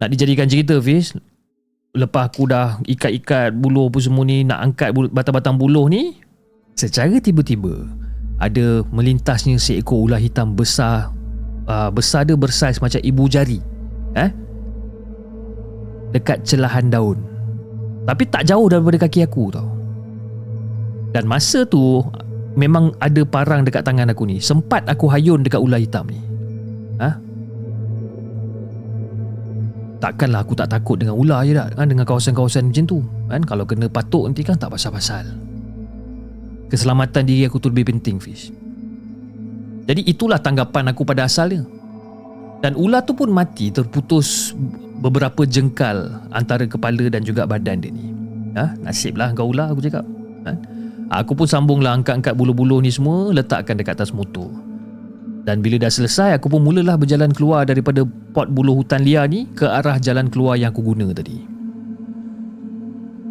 [0.00, 1.12] Nak dijadikan cerita Fiz,
[1.92, 6.16] lepas aku dah ikat-ikat buluh apa semua ni, nak angkat batang-batang buluh ni,
[6.74, 7.86] secara tiba-tiba,
[8.42, 11.14] ada melintasnya seekor ular hitam besar
[11.70, 13.62] uh, besar dia bersaiz macam ibu jari
[14.18, 14.30] eh
[16.10, 17.22] dekat celahan daun
[18.02, 19.70] tapi tak jauh daripada kaki aku tau
[21.12, 22.00] dan masa tu
[22.56, 24.40] memang ada parang dekat tangan aku ni.
[24.40, 26.20] Sempat aku hayun dekat ular hitam ni.
[27.00, 27.32] Ha?
[30.02, 32.98] takkanlah aku tak takut dengan ular je tak kan dengan kawasan-kawasan macam tu.
[33.30, 35.30] Kan kalau kena patuk nanti kan tak pasal-pasal.
[36.66, 38.50] Keselamatan diri aku tu lebih penting Fish.
[39.86, 41.62] Jadi itulah tanggapan aku pada asalnya.
[42.58, 44.54] Dan ular tu pun mati terputus
[44.98, 48.10] beberapa jengkal antara kepala dan juga badan dia ni.
[48.58, 48.74] Ha?
[48.82, 50.02] nasiblah kau ular aku cakap.
[50.50, 50.52] Ha?
[51.12, 54.48] Aku pun sambunglah angkat-angkat bulu-bulu ni semua letakkan dekat atas motor
[55.44, 59.44] dan bila dah selesai aku pun mulalah berjalan keluar daripada pot bulu hutan liar ni
[59.52, 61.44] ke arah jalan keluar yang aku guna tadi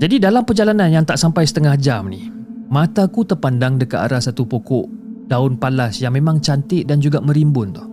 [0.02, 2.42] jadi dalam perjalanan yang tak sampai setengah jam ni
[2.72, 4.88] Mataku terpandang dekat arah satu pokok
[5.28, 7.84] daun palas yang memang cantik dan juga merimbun tu.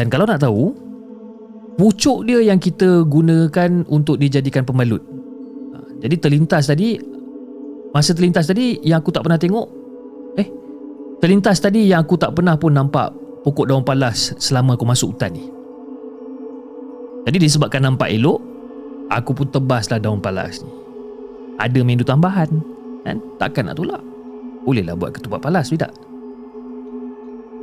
[0.00, 0.72] Dan kalau nak tahu,
[1.76, 5.04] pucuk dia yang kita gunakan untuk dijadikan pembalut.
[5.76, 6.96] Ha, jadi terlintas tadi,
[7.92, 9.66] masa terlintas tadi yang aku tak pernah tengok,
[10.40, 10.48] eh,
[11.20, 13.12] terlintas tadi yang aku tak pernah pun nampak
[13.44, 15.44] pokok daun palas selama aku masuk hutan ni.
[17.22, 18.42] Jadi disebabkan nampak elok,
[19.12, 20.72] aku pun tebaslah daun palas ni.
[21.60, 22.50] Ada menu tambahan,
[23.06, 23.20] kan?
[23.38, 24.02] Takkan nak tolak.
[24.66, 25.94] Bolehlah buat ketupat palas, tidak?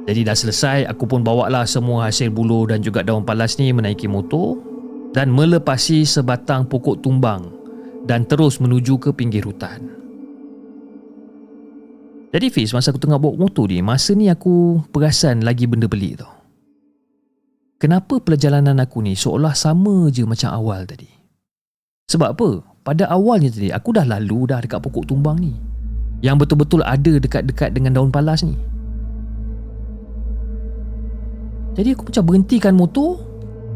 [0.08, 3.76] Jadi dah selesai, aku pun bawa lah semua hasil bulu dan juga daun palas ni
[3.76, 4.56] menaiki motor
[5.12, 7.52] dan melepasi sebatang pokok tumbang
[8.08, 9.99] dan terus menuju ke pinggir hutan.
[12.30, 16.22] Jadi Fiz, masa aku tengah bawa motor ni, masa ni aku perasan lagi benda pelik
[16.22, 16.30] tau.
[17.82, 21.10] Kenapa perjalanan aku ni seolah sama je macam awal tadi?
[22.12, 22.50] Sebab apa?
[22.86, 25.58] Pada awalnya tadi, aku dah lalu dah dekat pokok tumbang ni.
[26.22, 28.54] Yang betul-betul ada dekat-dekat dengan daun palas ni.
[31.80, 33.24] Jadi aku macam berhentikan motor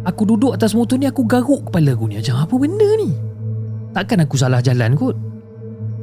[0.04, 3.16] Aku duduk atas motor ni Aku garuk kepala aku ni Macam apa benda ni
[3.96, 5.16] Takkan aku salah jalan kot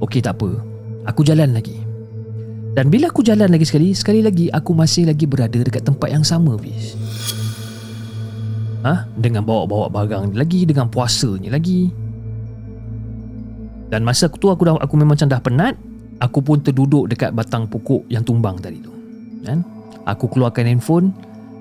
[0.00, 0.48] Okey tak apa
[1.12, 1.89] Aku jalan lagi
[2.74, 6.22] Dan bila aku jalan lagi sekali Sekali lagi aku masih lagi berada Dekat tempat yang
[6.22, 6.94] sama Fiz
[8.80, 9.04] Ha?
[9.12, 11.90] Dengan bawa-bawa barang lagi Dengan puasanya lagi
[13.90, 15.74] Dan masa tu aku, dah, aku memang macam dah penat
[16.22, 18.92] Aku pun terduduk dekat batang pokok yang tumbang tadi tu
[19.40, 19.64] kan?
[20.04, 21.12] Aku keluarkan handphone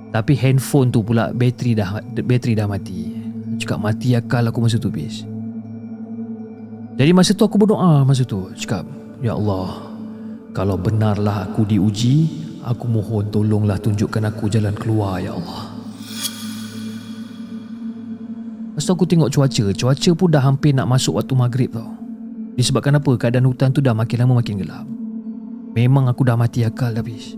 [0.09, 3.13] tapi handphone tu pula bateri dah bateri dah mati.
[3.61, 5.21] Cakap mati akal aku masa tu bis.
[6.97, 8.49] Jadi masa tu aku berdoa masa tu.
[8.57, 8.83] Cakap,
[9.21, 9.88] Ya Allah,
[10.53, 12.29] kalau benarlah aku diuji,
[12.65, 15.79] aku mohon tolonglah tunjukkan aku jalan keluar ya Allah.
[18.73, 19.65] Lepas tu aku tengok cuaca.
[19.75, 21.99] Cuaca pun dah hampir nak masuk waktu maghrib tau.
[22.55, 23.11] Disebabkan apa?
[23.15, 24.87] Keadaan hutan tu dah makin lama makin gelap.
[25.75, 27.35] Memang aku dah mati akal dah bis.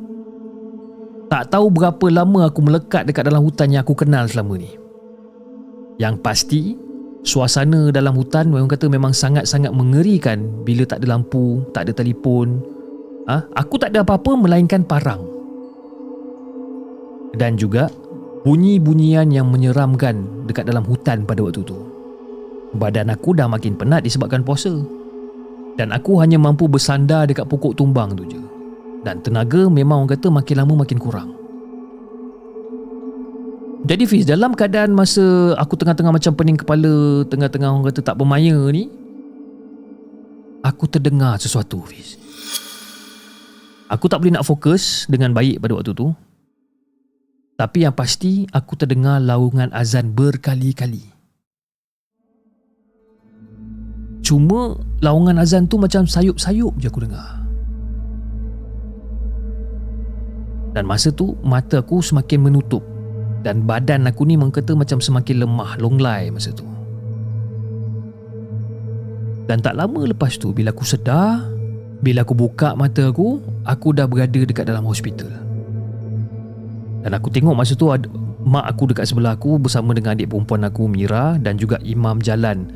[1.32, 4.71] Tak tahu berapa lama aku melekat dekat dalam hutan yang aku kenal selama ni.
[5.95, 6.62] Yang pasti,
[7.26, 12.62] suasana dalam hutan memang kata memang sangat-sangat mengerikan bila tak ada lampu, tak ada telefon.
[13.32, 13.48] Ha?
[13.56, 15.24] Aku tak ada apa-apa melainkan parang.
[17.32, 17.88] Dan juga
[18.44, 21.80] bunyi-bunyian yang menyeramkan dekat dalam hutan pada waktu tu.
[22.76, 24.76] Badan aku dah makin penat disebabkan puasa.
[25.80, 28.52] Dan aku hanya mampu bersandar dekat pokok tumbang tu je
[29.02, 31.30] dan tenaga memang orang kata makin lama makin kurang.
[33.82, 38.54] Jadi Fiz, dalam keadaan masa aku tengah-tengah macam pening kepala, tengah-tengah orang kata tak bermaya
[38.70, 38.94] ni,
[40.62, 42.20] aku terdengar sesuatu Fiz.
[43.91, 46.15] Aku tak boleh nak fokus dengan baik pada waktu tu.
[47.60, 51.12] Tapi yang pasti aku terdengar laungan azan berkali-kali.
[54.23, 57.43] Cuma laungan azan tu macam sayup-sayup je aku dengar.
[60.71, 62.80] Dan masa tu mata aku semakin menutup
[63.43, 66.63] dan badan aku ni mengkata macam semakin lemah longlai masa tu.
[69.51, 71.43] Dan tak lama lepas tu bila aku sedar,
[72.02, 75.30] bila aku buka mata aku, aku dah berada dekat dalam hospital.
[77.02, 78.06] Dan aku tengok masa tu ada
[78.42, 82.70] mak aku dekat sebelah aku bersama dengan adik perempuan aku Mira dan juga Imam Jalan.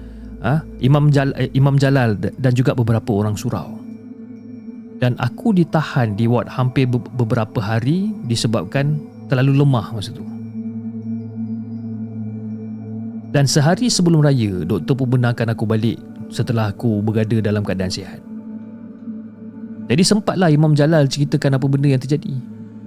[0.46, 0.68] Ah, ha?
[0.78, 3.86] Imam Jal eh, Imam Jalal dan juga beberapa orang surau
[5.00, 8.96] dan aku ditahan di ward hampir beberapa hari disebabkan
[9.28, 10.24] terlalu lemah masa tu.
[13.36, 16.00] Dan sehari sebelum raya, doktor pun benarkan aku balik
[16.32, 18.24] setelah aku berada dalam keadaan sihat.
[19.86, 22.34] Jadi sempatlah Imam Jalal ceritakan apa benda yang terjadi.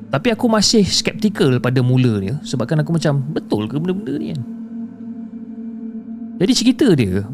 [0.08, 4.40] Tapi aku masih skeptikal pada mulanya sebabkan aku macam betul ke benda-benda ni kan?
[6.38, 7.26] Jadi cerita dia,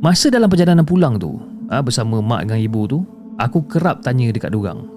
[0.00, 1.36] masa dalam perjalanan pulang tu,
[1.68, 2.98] ah, bersama mak dengan ibu tu,
[3.38, 4.90] Aku kerap tanya dekat dorang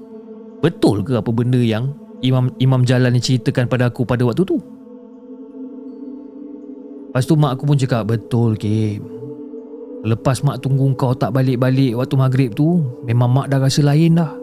[0.65, 1.93] Betul ke apa benda yang
[2.25, 4.57] Imam Imam Jalan ni ceritakan pada aku pada waktu tu
[7.13, 9.20] Lepas tu mak aku pun cakap Betul Kim
[10.01, 14.33] Lepas mak tunggu kau tak balik-balik waktu maghrib tu Memang mak dah rasa lain dah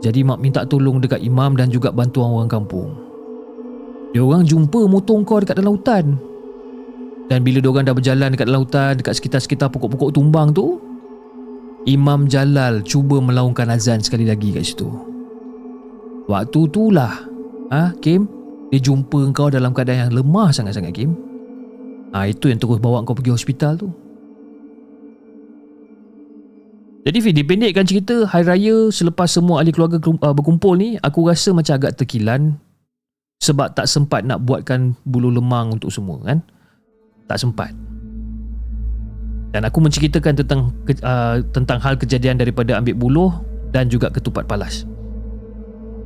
[0.00, 2.96] Jadi mak minta tolong dekat imam dan juga bantuan orang kampung
[4.16, 6.16] Dia orang jumpa motor kau dekat dalam hutan
[7.28, 10.80] Dan bila dia orang dah berjalan dekat dalam hutan Dekat sekitar-sekitar pokok-pokok tumbang tu
[11.88, 14.84] Imam Jalal cuba melaungkan azan sekali lagi kat situ.
[16.28, 17.24] Waktu itulah,
[17.72, 18.28] ah ha, Kim,
[18.68, 21.16] dia jumpa kau dalam keadaan yang lemah sangat-sangat Kim.
[22.12, 23.88] Ha, itu yang terus bawa kau pergi hospital tu.
[27.00, 31.56] Jadi Fi, dipendekkan cerita Hari Raya selepas semua ahli keluarga uh, berkumpul ni Aku rasa
[31.56, 32.60] macam agak terkilan
[33.40, 36.44] Sebab tak sempat nak buatkan bulu lemang untuk semua kan
[37.24, 37.72] Tak sempat
[39.50, 40.70] dan aku menceritakan tentang
[41.02, 43.32] uh, tentang hal kejadian daripada ambil buluh
[43.74, 44.86] dan juga ketupat palas.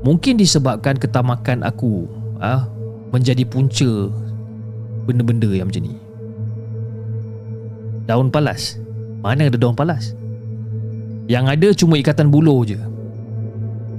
[0.04, 2.08] Mungkin disebabkan ketamakan aku
[2.40, 2.64] uh,
[3.12, 4.08] menjadi punca
[5.04, 5.96] benda-benda yang macam ni.
[8.04, 8.80] Daun palas.
[9.24, 10.12] Mana ada daun palas?
[11.24, 12.76] Yang ada cuma ikatan buluh je.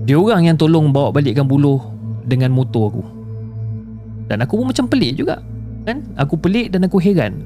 [0.05, 1.81] Dia orang yang tolong bawa balikkan buluh
[2.25, 3.03] dengan motor aku.
[4.29, 5.41] Dan aku pun macam pelik juga.
[5.85, 6.05] Kan?
[6.17, 7.41] Aku pelik dan aku heran.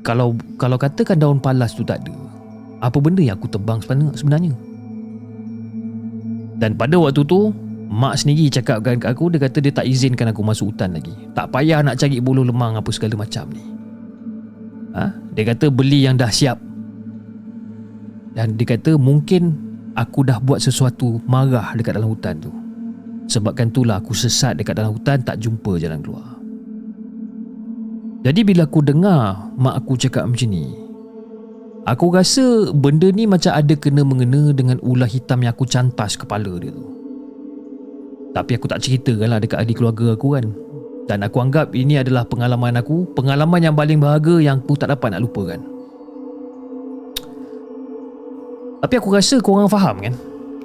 [0.00, 2.16] Kalau kalau katakan daun palas tu tak ada,
[2.80, 3.84] apa benda yang aku tebang
[4.16, 4.56] sebenarnya?
[6.60, 7.52] Dan pada waktu tu,
[7.88, 11.12] mak sendiri cakapkan kat aku, dia kata dia tak izinkan aku masuk hutan lagi.
[11.32, 13.79] Tak payah nak cari bulu lemang apa segala macam ni.
[14.94, 15.14] Ha?
[15.36, 16.58] Dia kata beli yang dah siap.
[18.34, 19.54] Dan dia kata mungkin
[19.98, 22.52] aku dah buat sesuatu marah dekat dalam hutan tu.
[23.30, 26.38] Sebabkan itulah aku sesat dekat dalam hutan tak jumpa jalan keluar.
[28.20, 30.76] Jadi bila aku dengar mak aku cakap macam ni,
[31.88, 36.50] aku rasa benda ni macam ada kena mengena dengan ular hitam yang aku cantas kepala
[36.60, 36.84] dia tu.
[38.30, 40.46] Tapi aku tak ceritakan lah dekat adik keluarga aku kan.
[41.08, 45.16] Dan aku anggap ini adalah pengalaman aku, pengalaman yang paling berharga yang aku tak dapat
[45.16, 45.60] nak lupakan.
[48.80, 50.14] Tapi aku rasa korang faham kan?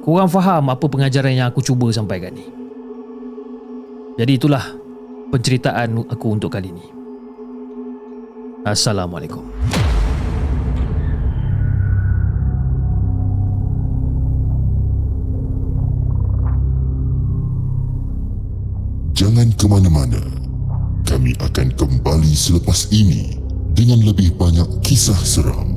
[0.03, 2.45] Korang faham apa pengajaran yang aku cuba sampaikan ni.
[4.15, 4.63] Jadi itulah
[5.33, 6.85] penceritaan aku untuk kali ini.
[8.63, 9.54] Assalamualaikum.
[19.15, 20.19] Jangan ke mana-mana.
[21.07, 23.39] Kami akan kembali selepas ini
[23.71, 25.71] dengan lebih banyak kisah seram.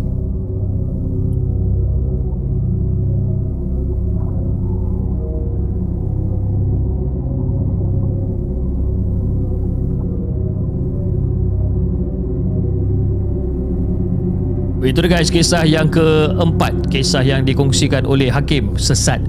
[14.82, 19.20] Itu guys kisah yang keempat Kisah yang dikongsikan oleh Hakim Sesat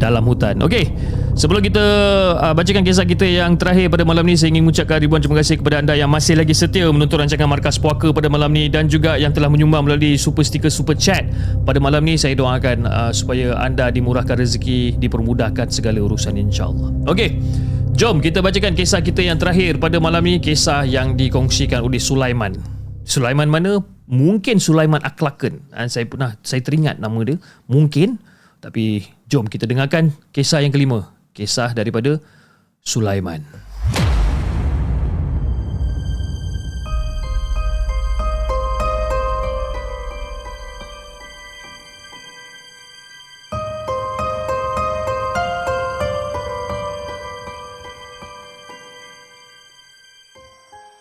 [0.00, 0.88] dalam hutan Okey
[1.36, 1.84] Sebelum kita
[2.40, 5.60] uh, bacakan kisah kita yang terakhir pada malam ni Saya ingin mengucapkan ribuan terima kasih
[5.60, 9.20] kepada anda Yang masih lagi setia menonton rancangan Markas Puaka pada malam ni Dan juga
[9.20, 11.28] yang telah menyumbang melalui super sticker super chat
[11.68, 17.36] Pada malam ni saya doakan uh, supaya anda dimurahkan rezeki Dipermudahkan segala urusan insyaAllah Okey
[17.94, 22.80] Jom kita bacakan kisah kita yang terakhir pada malam ni Kisah yang dikongsikan oleh Sulaiman
[23.10, 23.82] Sulaiman mana?
[24.10, 25.70] Mungkin Sulaiman Aklaken.
[25.70, 27.38] Ha, saya pernah saya teringat nama dia.
[27.70, 28.18] Mungkin
[28.60, 31.14] tapi jom kita dengarkan kisah yang kelima.
[31.30, 32.18] Kisah daripada
[32.82, 33.46] Sulaiman.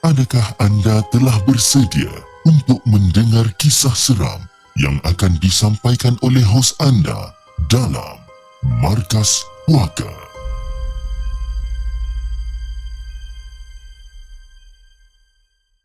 [0.06, 2.10] Adakah anda telah bersedia
[2.46, 4.42] untuk mendengar kisah seram
[4.78, 7.34] yang akan disampaikan oleh hos anda
[7.70, 8.19] dalam
[8.60, 10.12] Markas Puaka?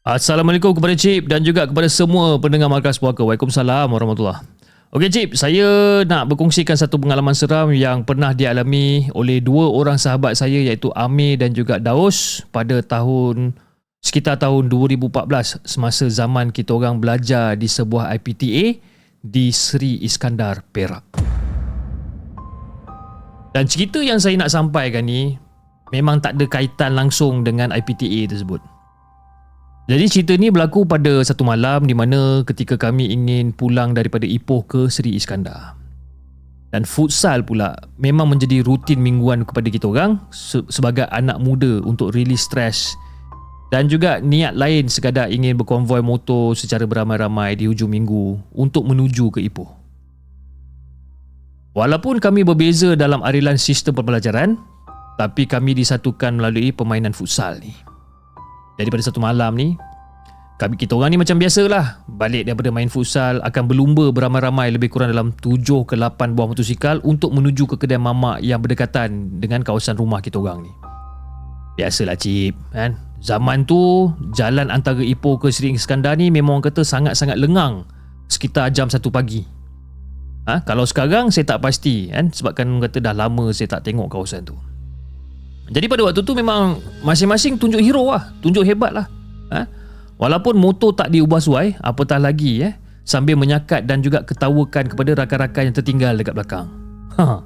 [0.02, 3.22] Assalamualaikum kepada Cip dan juga kepada semua pendengar Markas Puaka.
[3.22, 4.42] Waalaikumsalam warahmatullahi
[4.90, 10.34] Okey Cip, saya nak berkongsikan satu pengalaman seram yang pernah dialami oleh dua orang sahabat
[10.34, 13.54] saya iaitu Amir dan juga Daus pada tahun
[14.02, 18.82] sekitar tahun 2014 semasa zaman kita orang belajar di sebuah IPTA
[19.22, 21.23] di Sri Iskandar Perak.
[23.54, 25.38] Dan cerita yang saya nak sampaikan ni
[25.94, 28.58] memang tak ada kaitan langsung dengan IPTA tersebut.
[29.86, 34.66] Jadi cerita ni berlaku pada satu malam di mana ketika kami ingin pulang daripada Ipoh
[34.66, 35.78] ke Sri Iskandar.
[36.74, 40.18] Dan futsal pula memang menjadi rutin mingguan kepada kita orang
[40.66, 42.98] sebagai anak muda untuk release stress
[43.70, 49.30] dan juga niat lain sekadar ingin berkonvoi motor secara beramai-ramai di hujung minggu untuk menuju
[49.30, 49.83] ke Ipoh.
[51.74, 54.54] Walaupun kami berbeza dalam arilan sistem pembelajaran,
[55.18, 57.74] tapi kami disatukan melalui permainan futsal ni.
[58.78, 59.74] Jadi pada satu malam ni,
[60.62, 65.10] kami kita orang ni macam biasalah, balik daripada main futsal akan berlumba beramai-ramai lebih kurang
[65.10, 69.98] dalam 7 ke 8 buah motosikal untuk menuju ke kedai mamak yang berdekatan dengan kawasan
[69.98, 70.72] rumah kita orang ni.
[71.74, 72.94] Biasalah cip, kan?
[73.18, 77.82] Zaman tu jalan antara Ipoh ke Seri Iskandar ni memang orang kata sangat-sangat lengang
[78.30, 79.53] sekitar jam 1 pagi.
[80.44, 80.60] Ha?
[80.64, 84.56] Kalau sekarang saya tak pasti kan sebabkan kata dah lama saya tak tengok kawasan tu.
[85.72, 89.08] Jadi pada waktu tu memang masing-masing tunjuk hero lah, tunjuk hebat lah.
[89.48, 89.64] Ha?
[90.20, 92.76] Walaupun motor tak diubah suai, apatah lagi eh,
[93.08, 96.68] sambil menyakat dan juga ketawakan kepada rakan-rakan yang tertinggal dekat belakang.
[97.16, 97.40] Ha.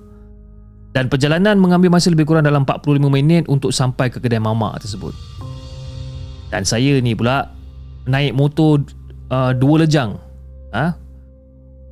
[0.91, 5.15] Dan perjalanan mengambil masa lebih kurang dalam 45 minit untuk sampai ke kedai mamak tersebut.
[6.51, 7.55] Dan saya ni pula
[8.09, 8.83] naik motor
[9.31, 10.17] uh, dua lejang.
[10.75, 10.97] Ha?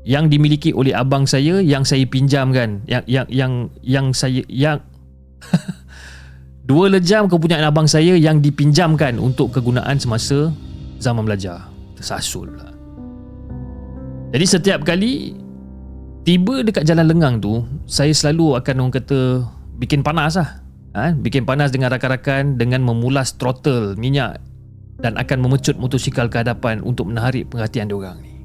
[0.06, 2.86] Yang dimiliki oleh abang saya yang saya pinjam kan.
[2.86, 3.52] Yang yang yang
[3.82, 4.78] yang saya yang
[6.70, 10.54] dua lejam kepunyaan abang saya yang dipinjamkan untuk kegunaan semasa
[11.02, 11.66] zaman belajar.
[11.98, 12.76] Tersasul lah.
[14.36, 15.32] Jadi setiap kali
[16.26, 19.46] Tiba dekat jalan lengang tu Saya selalu akan orang kata
[19.80, 20.60] Bikin panas lah
[20.92, 21.14] ha?
[21.14, 24.42] Bikin panas dengan rakan-rakan Dengan memulas throttle minyak
[25.00, 28.35] Dan akan memecut motosikal ke hadapan Untuk menarik perhatian diorang ni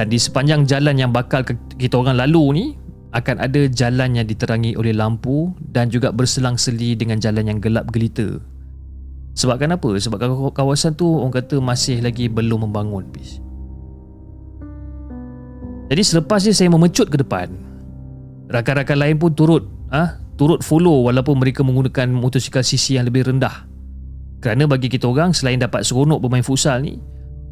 [0.00, 1.44] Dan di sepanjang jalan yang bakal
[1.76, 2.66] kita orang lalu ni
[3.12, 8.40] Akan ada jalan yang diterangi oleh lampu Dan juga berselang-seli dengan jalan yang gelap gelita
[9.36, 9.92] Sebabkan apa?
[10.00, 10.16] Sebab
[10.56, 13.12] kawasan tu orang kata masih lagi belum membangun.
[15.86, 17.52] Jadi selepas ni saya memecut ke depan
[18.48, 23.68] Rakan-rakan lain pun turut ah, Turut follow walaupun mereka menggunakan motosikal sisi yang lebih rendah
[24.40, 26.96] Kerana bagi kita orang selain dapat seronok bermain futsal ni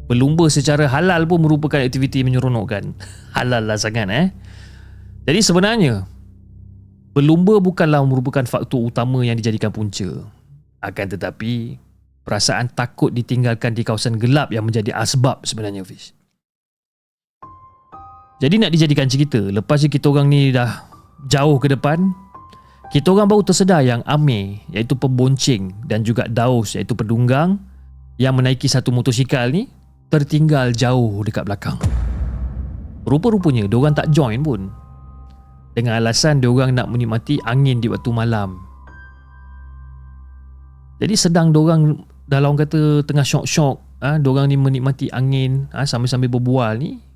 [0.09, 2.97] Berlumba secara halal pun merupakan aktiviti menyeronokkan.
[3.37, 4.27] Halal lah sangat eh.
[5.29, 6.09] Jadi sebenarnya
[7.13, 10.25] Berlumba bukanlah merupakan faktor utama yang dijadikan punca.
[10.81, 11.77] Akan tetapi
[12.25, 16.13] Perasaan takut ditinggalkan di kawasan gelap yang menjadi asbab sebenarnya Fish.
[18.41, 20.89] Jadi nak dijadikan cerita Lepas kita orang ni dah
[21.29, 22.01] Jauh ke depan
[22.89, 27.61] Kita orang baru tersedar yang Amir Iaitu pembonceng Dan juga Daus Iaitu pendunggang
[28.17, 29.78] Yang menaiki satu motosikal ni
[30.09, 31.77] Tertinggal jauh dekat belakang
[33.05, 34.73] Rupa-rupanya Diorang tak join pun
[35.77, 38.57] Dengan alasan diorang nak menikmati Angin di waktu malam
[40.97, 41.93] Jadi sedang diorang
[42.25, 47.09] Dalam kata Tengah syok-syok ha, Diorang ni menikmati angin ha, Sambil-sambil berbual ni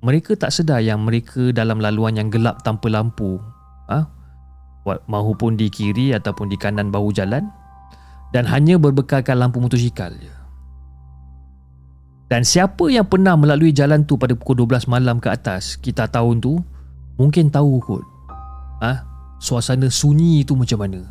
[0.00, 3.36] mereka tak sedar yang mereka dalam laluan yang gelap tanpa lampu
[3.92, 4.08] ha?
[5.04, 7.44] mahupun di kiri ataupun di kanan bahu jalan
[8.32, 10.39] dan hanya berbekalkan lampu motosikal je.
[12.30, 16.38] Dan siapa yang pernah melalui jalan tu pada pukul 12 malam ke atas kita tahun
[16.38, 16.62] tu
[17.18, 18.06] mungkin tahu kot
[18.86, 19.02] ha?
[19.42, 21.02] suasana sunyi tu macam mana.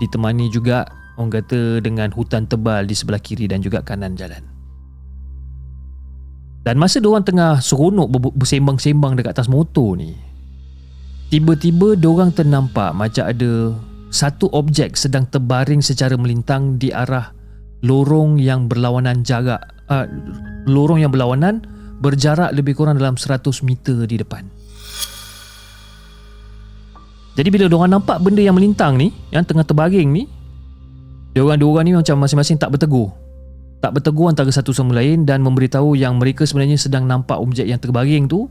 [0.00, 0.88] Ditemani juga
[1.20, 4.40] orang kata dengan hutan tebal di sebelah kiri dan juga kanan jalan.
[6.64, 10.14] Dan masa diorang tengah seronok bersembang-sembang dekat atas motor ni
[11.32, 13.74] Tiba-tiba diorang ternampak macam ada
[14.14, 17.34] satu objek sedang terbaring secara melintang di arah
[17.82, 20.08] lorong yang berlawanan jarak uh,
[20.64, 21.60] lorong yang berlawanan
[22.00, 24.48] berjarak lebih kurang dalam 100 meter di depan.
[27.36, 30.24] Jadi bila diorang nampak benda yang melintang ni, yang tengah terbaring ni,
[31.36, 33.12] diorang-diorang ni macam masing-masing tak bertegur
[33.82, 37.82] tak bertegur antara satu sama lain dan memberitahu yang mereka sebenarnya sedang nampak objek yang
[37.82, 38.46] terbaring tu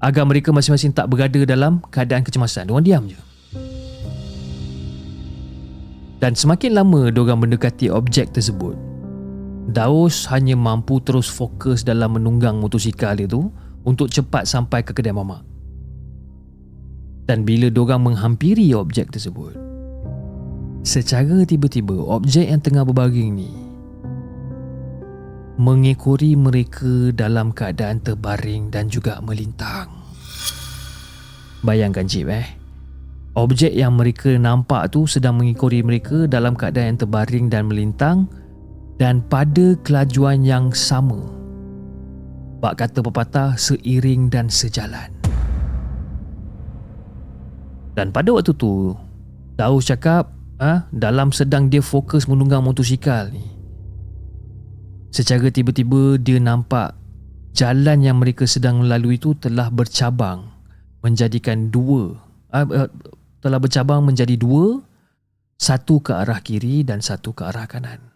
[0.00, 2.72] agar mereka masing-masing tak berada dalam keadaan kecemasan.
[2.72, 3.20] Diorang diam je.
[6.24, 8.72] Dan semakin lama diorang mendekati objek tersebut,
[9.70, 13.46] Daus hanya mampu terus fokus dalam menunggang motosikal itu
[13.86, 15.46] untuk cepat sampai ke kedai mamak.
[17.30, 19.54] Dan bila diorang menghampiri objek tersebut,
[20.82, 23.50] secara tiba-tiba objek yang tengah berbaring ni
[25.62, 29.86] mengekori mereka dalam keadaan terbaring dan juga melintang.
[31.62, 32.58] Bayangkan Cip eh.
[33.38, 38.26] Objek yang mereka nampak tu sedang mengekori mereka dalam keadaan yang terbaring dan melintang
[39.00, 41.20] dan pada kelajuan yang sama.
[42.62, 45.10] Bak kata pepatah seiring dan sejalan.
[47.92, 48.96] Dan pada waktu tu,
[49.52, 53.44] Daus cakap ah, dalam sedang dia fokus menunggang motosikal ni,
[55.12, 56.96] Secara tiba-tiba dia nampak
[57.52, 60.48] jalan yang mereka sedang melalui itu telah bercabang
[61.04, 62.16] menjadikan dua
[62.48, 62.88] uh,
[63.44, 64.80] telah bercabang menjadi dua
[65.60, 68.11] satu ke arah kiri dan satu ke arah kanan.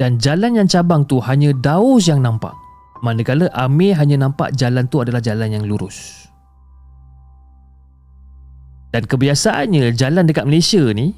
[0.00, 2.56] Dan jalan yang cabang tu hanya Daus yang nampak.
[3.04, 6.24] Manakala Amir hanya nampak jalan tu adalah jalan yang lurus.
[8.96, 11.12] Dan kebiasaannya jalan dekat Malaysia ni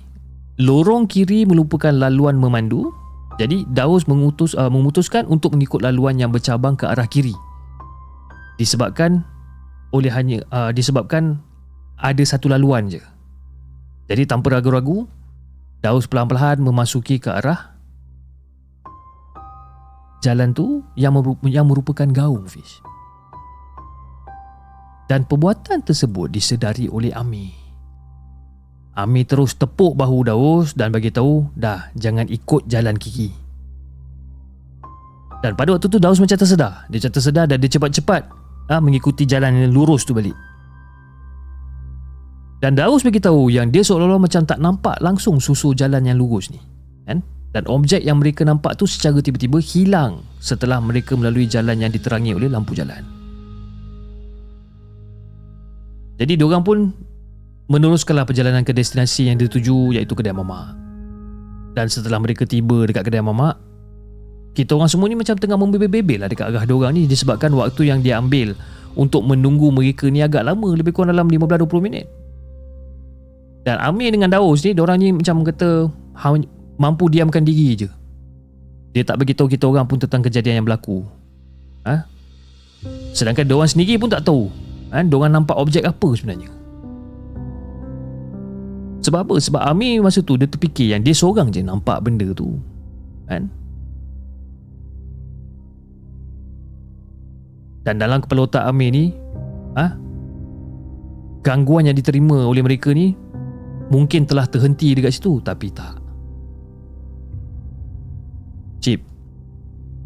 [0.60, 2.92] lorong kiri melupakan laluan memandu
[3.40, 7.32] jadi Daus mengutus, uh, memutuskan untuk mengikut laluan yang bercabang ke arah kiri
[8.60, 9.24] disebabkan
[9.96, 11.40] oleh hanya uh, disebabkan
[11.96, 13.00] ada satu laluan je
[14.12, 15.08] jadi tanpa ragu-ragu
[15.80, 17.71] Daus pelan-pelan memasuki ke arah
[20.22, 21.12] jalan tu yang,
[21.50, 22.78] yang merupakan gaung fish
[25.10, 27.62] dan perbuatan tersebut disedari oleh Amir
[28.92, 33.32] Ami terus tepuk bahu Daus dan bagi tahu dah jangan ikut jalan kiki.
[35.40, 36.84] Dan pada waktu tu Daus macam tersedar.
[36.92, 38.22] Dia macam tersedar dan dia cepat-cepat
[38.68, 40.36] ha, mengikuti jalan yang lurus tu balik.
[42.60, 46.52] Dan Daus bagi tahu yang dia seolah-olah macam tak nampak langsung susu jalan yang lurus
[46.52, 46.60] ni.
[47.08, 47.24] Kan?
[47.52, 52.32] Dan objek yang mereka nampak tu secara tiba-tiba hilang setelah mereka melalui jalan yang diterangi
[52.32, 53.04] oleh lampu jalan.
[56.16, 56.88] Jadi diorang pun
[57.68, 60.72] meneruskanlah perjalanan ke destinasi yang dituju iaitu kedai mamak.
[61.76, 63.60] Dan setelah mereka tiba dekat kedai mamak,
[64.52, 68.04] kita orang semua ni macam tengah membebel-bebel lah dekat arah diorang ni disebabkan waktu yang
[68.04, 68.52] dia ambil
[68.92, 72.06] untuk menunggu mereka ni agak lama lebih kurang dalam 15-20 minit
[73.64, 75.88] dan Amir dengan Daus ni diorang ni macam kata
[76.76, 77.88] mampu diamkan diri je
[78.92, 81.04] dia tak beritahu kita orang pun tentang kejadian yang berlaku
[81.84, 82.04] ha?
[83.16, 84.52] sedangkan diorang sendiri pun tak tahu
[84.92, 85.00] ha?
[85.04, 86.62] diorang nampak objek apa sebenarnya
[89.02, 89.34] sebab apa?
[89.42, 92.54] Sebab Amir masa tu dia terfikir yang dia seorang je nampak benda tu.
[93.26, 93.50] Kan?
[97.82, 99.10] Dan dalam kepala otak Amir ni,
[99.74, 99.98] ha?
[101.42, 103.18] gangguan yang diterima oleh mereka ni
[103.90, 105.98] mungkin telah terhenti dekat situ tapi tak.
[108.82, 108.98] Cip,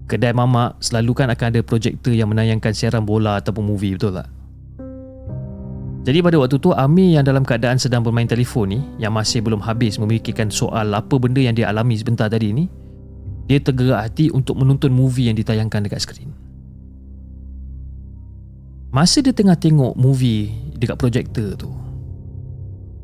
[0.04, 4.28] kedai mamak selalu kan akan ada projektor yang menayangkan siaran bola ataupun movie betul tak?
[6.06, 9.58] Jadi pada waktu tu Amir yang dalam keadaan sedang bermain telefon ni yang masih belum
[9.58, 12.70] habis memikirkan soal apa benda yang dia alami sebentar tadi ni
[13.48, 16.30] dia tergerak hati untuk menonton movie yang ditayangkan dekat skrin.
[18.92, 21.70] Masa dia tengah tengok movie dekat projektor tu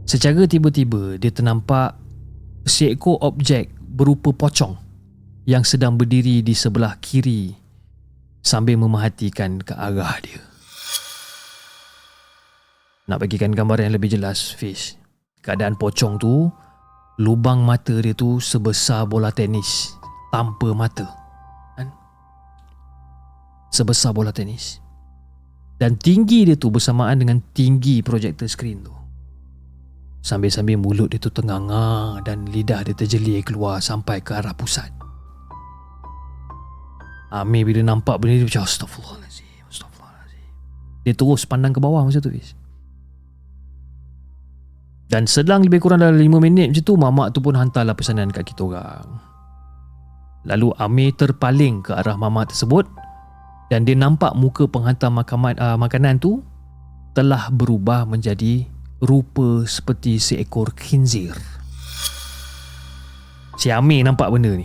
[0.07, 1.97] secara tiba-tiba dia ternampak
[2.69, 4.82] seekor objek berupa pocong
[5.43, 7.51] yang sedang berdiri di sebelah kiri
[8.43, 10.43] sambil memerhatikan ke arah dia.
[13.11, 14.95] Nak bagikan gambar yang lebih jelas Fish.
[15.43, 16.47] Keadaan pocong tu
[17.19, 19.99] Lubang mata dia tu Sebesar bola tenis
[20.31, 21.03] Tanpa mata.
[21.75, 21.91] Kan?
[23.75, 24.79] Sebesar bola tenis.
[25.83, 28.95] Dan tinggi dia tu Bersamaan dengan tinggi projektor skrin tu.
[30.23, 35.02] Sambil-sambil mulut dia tu tenganga Dan lidah dia terjelir keluar Sampai ke arah pusat
[37.33, 40.45] Amir bila nampak benda ni Macam Astaghfirullahaladzim Astaghfirullahaladzim
[41.09, 42.53] Dia terus pandang ke bawah masa tu Fish
[45.13, 48.49] dan selang lebih kurang dalam 5 minit macam tu mamak tu pun hantarlah pesanan kat
[48.49, 49.21] kita orang.
[50.49, 52.89] Lalu Amir terpaling ke arah mamak tersebut
[53.69, 56.41] dan dia nampak muka penghantar makanan, uh, makanan tu
[57.13, 58.65] telah berubah menjadi
[59.05, 61.37] rupa seperti seekor khinzir.
[63.61, 64.65] Si Amir nampak benda ni.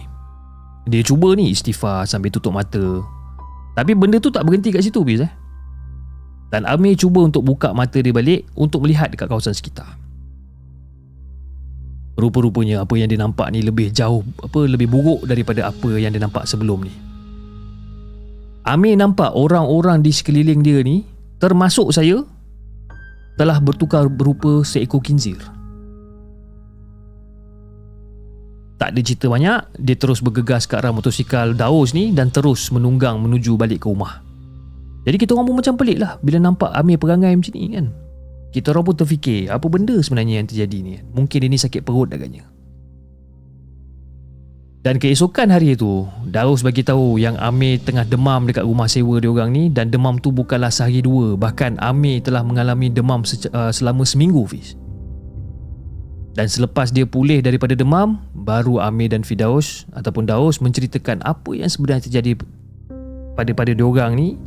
[0.87, 3.03] Dia cuba ni istighfar sambil tutup mata.
[3.75, 5.31] Tapi benda tu tak berhenti kat situ bis eh.
[6.47, 9.99] Dan Amir cuba untuk buka mata dia balik untuk melihat dekat kawasan sekitar.
[12.17, 16.23] Rupa-rupanya apa yang dia nampak ni lebih jauh apa lebih buruk daripada apa yang dia
[16.23, 16.93] nampak sebelum ni.
[18.65, 21.03] Amir nampak orang-orang di sekeliling dia ni
[21.37, 22.23] termasuk saya
[23.37, 25.37] telah bertukar berupa seekor kinzir.
[28.77, 33.17] Tak ada cerita banyak, dia terus bergegas ke arah motosikal Daus ni dan terus menunggang
[33.17, 34.21] menuju balik ke rumah.
[35.01, 37.89] Jadi kita orang pun macam pelik lah bila nampak Amir perangai macam ni kan.
[38.53, 40.93] Kita orang pun terfikir apa benda sebenarnya yang terjadi ni.
[41.09, 42.45] Mungkin dia ni sakit perut agaknya.
[44.85, 49.27] Dan keesokan hari itu, Daus bagi tahu yang Amir tengah demam dekat rumah sewa dia
[49.27, 51.35] orang ni dan demam tu bukanlah sehari dua.
[51.35, 54.79] Bahkan Amir telah mengalami demam uh, selama seminggu, Fiz.
[56.37, 61.65] Dan selepas dia pulih daripada demam, baru Amir dan Fidaus ataupun Daus menceritakan apa yang
[61.65, 62.37] sebenarnya terjadi
[63.33, 64.37] pada pada dia orang ni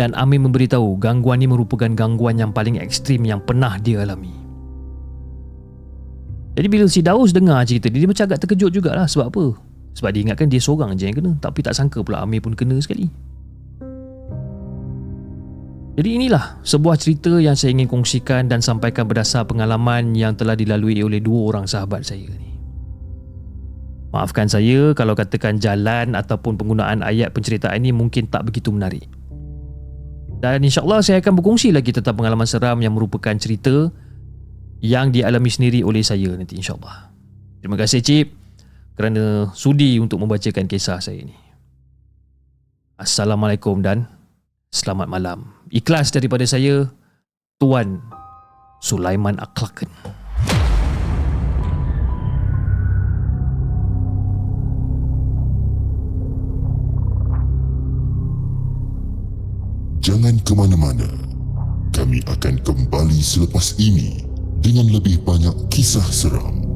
[0.00, 4.32] dan Amir memberitahu gangguan ini merupakan gangguan yang paling ekstrim yang pernah dia alami.
[6.56, 9.44] Jadi bila si Daus dengar cerita dia, dia macam agak terkejut jugalah sebab apa?
[10.00, 12.80] Sebab dia ingatkan dia seorang je yang kena tapi tak sangka pula Amir pun kena
[12.80, 13.12] sekali.
[15.98, 21.02] Jadi inilah sebuah cerita yang saya ingin kongsikan dan sampaikan berdasar pengalaman yang telah dilalui
[21.02, 22.54] oleh dua orang sahabat saya ni.
[24.14, 29.10] Maafkan saya kalau katakan jalan ataupun penggunaan ayat penceritaan ini mungkin tak begitu menarik.
[30.38, 33.90] Dan insyaAllah saya akan berkongsi lagi tentang pengalaman seram yang merupakan cerita
[34.78, 37.10] yang dialami sendiri oleh saya nanti insyaAllah.
[37.58, 38.30] Terima kasih Cip
[38.94, 41.34] kerana sudi untuk membacakan kisah saya ini.
[42.94, 44.06] Assalamualaikum dan
[44.70, 45.57] selamat malam.
[45.68, 46.88] Ikhlas daripada saya,
[47.60, 48.00] Tuan
[48.80, 49.92] Sulaiman Aklaken.
[60.00, 61.04] Jangan ke mana-mana.
[61.92, 64.24] Kami akan kembali selepas ini
[64.64, 66.67] dengan lebih banyak kisah seram.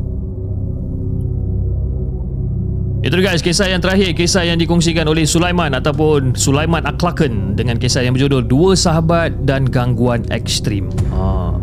[3.03, 8.07] Itu guys, kisah yang terakhir, kisah yang dikongsikan oleh Sulaiman ataupun Sulaiman Aklaken dengan kisah
[8.07, 10.87] yang berjudul Dua Sahabat dan Gangguan Ekstrim.
[11.11, 11.59] Ha.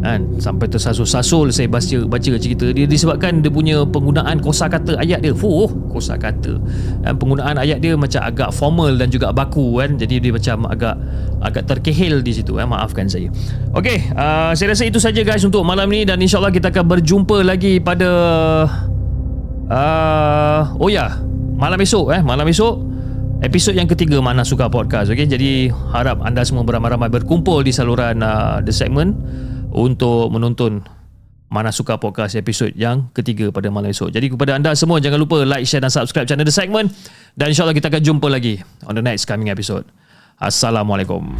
[0.00, 0.40] Kan?
[0.40, 2.86] Sampai tersasul-sasul saya baca baca cerita dia.
[2.86, 5.34] Disebabkan dia punya penggunaan kosakata ayat dia.
[5.34, 6.56] Fuh kosakata.
[7.02, 9.98] Dan penggunaan ayat dia macam agak formal dan juga baku kan?
[9.98, 10.96] Jadi dia macam agak
[11.44, 12.64] agak terkehil di situ eh?
[12.64, 13.28] Maafkan saya.
[13.76, 17.44] Okey uh, saya rasa itu saja guys untuk malam ni dan insyaallah kita akan berjumpa
[17.44, 18.08] lagi pada
[19.70, 21.16] uh, oh ya
[21.56, 22.74] malam esok eh malam esok
[23.40, 28.20] episod yang ketiga mana suka podcast okey jadi harap anda semua beramai-ramai berkumpul di saluran
[28.20, 29.16] uh, the segment
[29.70, 30.82] untuk menonton
[31.50, 34.14] mana suka podcast episod yang ketiga pada malam esok.
[34.14, 36.94] Jadi kepada anda semua jangan lupa like, share dan subscribe channel The Segment
[37.34, 39.82] dan insyaAllah kita akan jumpa lagi on the next coming episode.
[40.38, 41.34] Assalamualaikum.